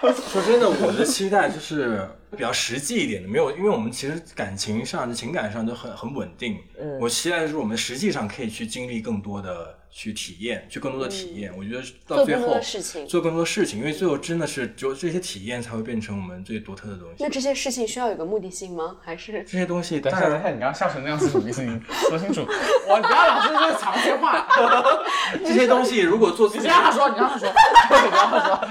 [0.00, 6.58] 说真的，我的期待就是比较实际一点的，没有，因为我们其实感情上、情感上都很很稳定。
[6.80, 11.52] 嗯我期待的是我们实际上可以去经历更多的去体验，去更多的体验。
[11.56, 17.28] 我觉得到最后做更多的事情做更多事情，因为最后真的是只有这些体验才会变成我们最独特的东西那。
[17.28, 18.96] 这些事情需要有个目的性吗？
[19.04, 21.62] 还是这些东西，等一下，等一下，你刚刚笑成那样是什么意思？
[21.62, 21.78] 你
[22.08, 22.40] 说清楚。
[22.88, 24.48] 我不要老是就是长些话。
[25.44, 28.66] 这些东西如果做自己你让他说，你让他说，你让他说。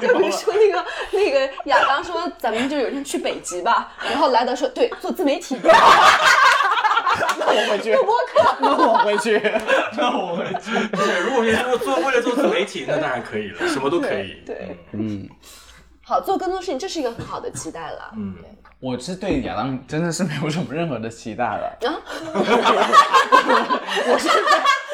[0.00, 5.56] 就比如说那个那个亚当说咱们就有一天去北极吧，然后莱德说对做自媒体，
[7.46, 7.90] 那我回去。
[8.60, 9.40] 那我回去。
[9.96, 10.72] 那我回去。
[10.88, 14.36] 对，如果是做做为了做自媒体，那当然可以了，什么都可以。
[14.44, 15.28] 对，嗯，
[16.08, 18.12] 好做更多事情，这是一个很好的期待了。
[18.16, 18.32] 嗯，
[18.78, 21.76] 我是对亚当真的是没有什么任何的期待了。
[21.84, 21.98] 啊，
[24.06, 24.40] 我现在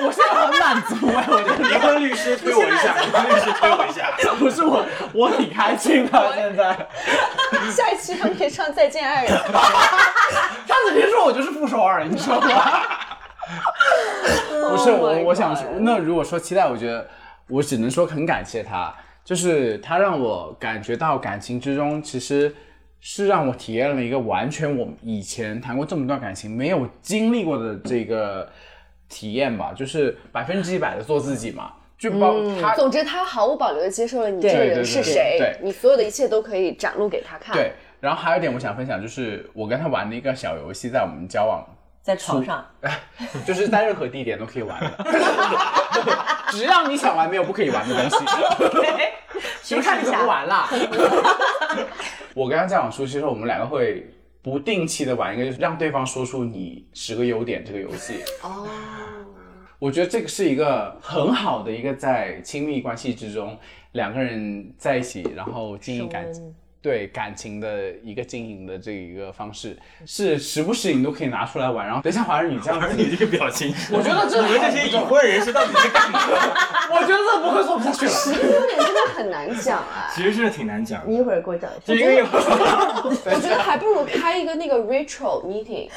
[0.07, 4.11] 我现在很满足哎，我觉得离婚律师推我一下，离婚律师推我一下。
[4.41, 6.89] 不是我，我挺开心的现在。
[7.71, 9.39] 下一期他们可以唱《再见爱人》。
[9.53, 9.53] 上
[10.89, 12.81] 次别说我就是傅首尔，你知道吗？
[14.49, 17.07] 不是 Oh 我我想说那如果说期待，我觉得
[17.49, 22.55] 我只能说很感谢他，就是他让我感觉到感情之中其实
[23.01, 28.49] 是让我体验了一个完全我以前谈过这么段感情没有经历过的这个
[29.09, 37.55] 体验吧，就是百分之一百的做自己嘛，就包他总之，他毫无保留的接受了你这个人对对对是谁对，你所有的一切都可以展露给他看。
[37.55, 37.73] 对。
[38.01, 41.65] 然后还有一点我想分享，就是我跟他玩的一个小游戏，在我们交往
[42.03, 42.67] 在床上，
[43.47, 45.05] 就是在任何地点都可以玩的，
[46.51, 48.27] 只要你想玩，没有不可以玩的东西。
[49.63, 50.69] 谁看你怎么玩啦。
[52.35, 54.13] 我跟他交往初期的时候，我们两个会
[54.43, 58.15] 不定期的玩一个，就是让对方说出你十个优点这个游戏。
[58.43, 58.67] 哦，
[59.79, 63.57] 我觉得这个是一个很好的一个在亲密关系之中
[63.93, 71.87] 两个人在一起，然后经营感升温对感情的一个经营的这一个方式，是时不时你都可以拿出来玩。
[71.87, 76.19] 然后等一下华人你这样子，而你这个表情，我觉得这 你们这些已婚人士到底是干嘛？
[76.91, 78.13] 我觉得这不会做不下去了。
[78.37, 80.11] 优点真的很难讲啊。
[80.13, 81.03] 其实真的挺难讲。
[81.07, 81.81] 你一会儿给我讲一下。
[81.85, 85.89] 就因为 我觉得还不如开一个那个 ritual meeting。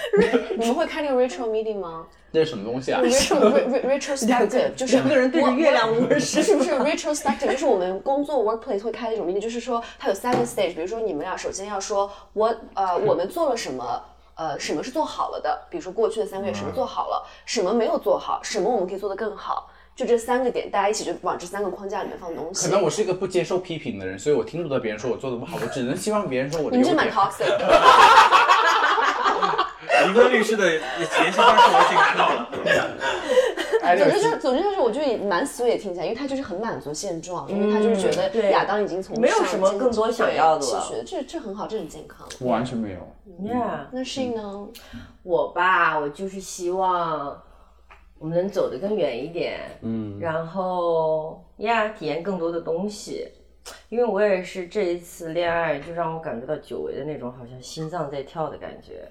[0.58, 2.06] 你们会开那个 ritual meeting 吗
[2.36, 14.04] 这是什么东西啊 re- re- retrospective 就是两个人对着月亮无不是不是 retrospective，就是我们工作 workplace 会开的一种 meeting，就是说它有三个 stage，比如说你们俩首先要说我呃我们做了什么。
[14.38, 15.62] 呃，什么是做好了的？
[15.70, 22.66] 比如说过去的三个月什么做好了，什么没有做好，什么我们可以做得更好，就这三个点，大家一起就往这三个框架里面放东西。
[22.66, 27.16] 可能我是一个不接受批评的人，所以我听不得别人说我做的不好，我只能希望别人说我你们这蛮点。
[27.16, 27.46] toxic
[30.06, 30.14] 的。
[30.14, 30.82] 离婚律师的联
[31.32, 32.50] 系方式我已经拿到了。
[33.82, 42.28] 哎，总之就是，总之就是，我觉得也蛮 sweet 听起来，因为他就是很满足现状，因为他就是觉得对亚当已经从没有什么更多想要的了其实这这很好，这很健康。
[42.40, 43.00] 我完全没有。
[43.42, 44.68] Yeah，那是呢？
[45.24, 47.40] 我吧，我就是希望
[48.18, 53.28] 我们能走得更远一点，嗯，然后呀，体验更多的东西。
[53.90, 59.08] 因为我也是这一次恋爱，就让我感觉到久违的那种好像心脏在跳的感觉。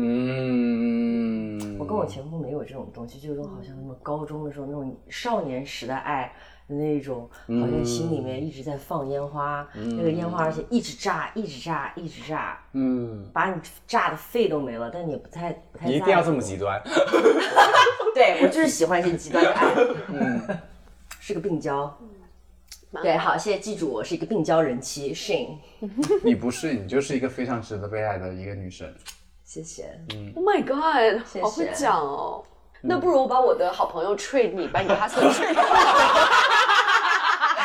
[0.00, 6.32] 嗯，我跟我前夫没有这种东西，就有种好像那么高中的时候那种少年时的爱
[6.68, 16.80] 的那种，好像心里面一直在放烟花，那个烟花而且一直炸，一直炸，一直炸，嗯，把你炸的肺都没了，但你也不太不太你一定要这么极端。
[18.14, 19.74] 对我就是喜欢一些极端的爱，
[20.12, 20.40] 嗯，
[21.18, 21.92] 是个病娇。
[23.02, 25.48] 对，好，谢谢，记住我是一个病娇人妻 Shin，
[26.22, 28.88] 你不是，你就是一个非常值得被爱的一个女生。
[29.48, 29.98] 谢谢。
[30.36, 32.44] Oh my god，谢好会讲哦。
[32.82, 35.56] 那不如我把我的好朋友 trade 你，把你 password trade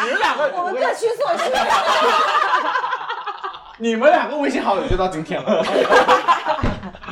[0.06, 1.52] 你们两个，我们各取所需。
[3.80, 5.62] 你们两个微信好友就到今天了。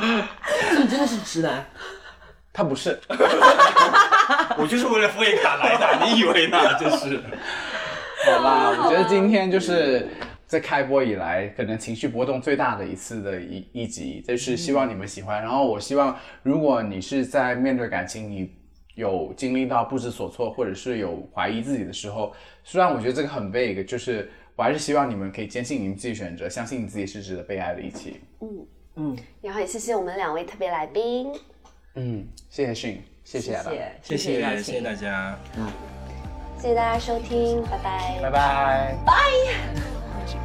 [0.78, 1.62] 你真的是直男，
[2.50, 2.98] 他不是，
[4.56, 6.58] 我就是为了副业卡来的，你以为呢？
[6.80, 7.22] 真是。
[8.24, 8.70] 好吧？
[8.70, 10.08] 我觉得今天就是
[10.52, 15.40] 在开播以来，可能情绪波动最大的一次的一一集，就是希望你们喜欢。
[15.40, 18.54] 然后我希望，如果你是在面对感情，你
[18.94, 22.34] 有经历到不知所措，或者是有怀疑自己的时候，
[22.64, 28.20] 虽然我觉得这个很 vague，就是我还是希望你们可以坚信你们自己选择，相信你自己是值得被爱的一期。
[28.42, 28.66] 嗯
[28.96, 29.18] 嗯。
[29.40, 31.32] 然后也谢谢我们两位特别来宾。
[31.94, 33.02] 嗯，谢谢迅。
[33.24, 33.52] 谢谢
[34.02, 34.82] 谢谢谢。
[34.82, 35.34] 大家。
[35.56, 35.66] 嗯
[36.60, 38.20] 谢谢大家收听，拜拜。
[38.22, 38.94] 拜拜。
[39.06, 40.01] 拜。
[40.24, 40.38] She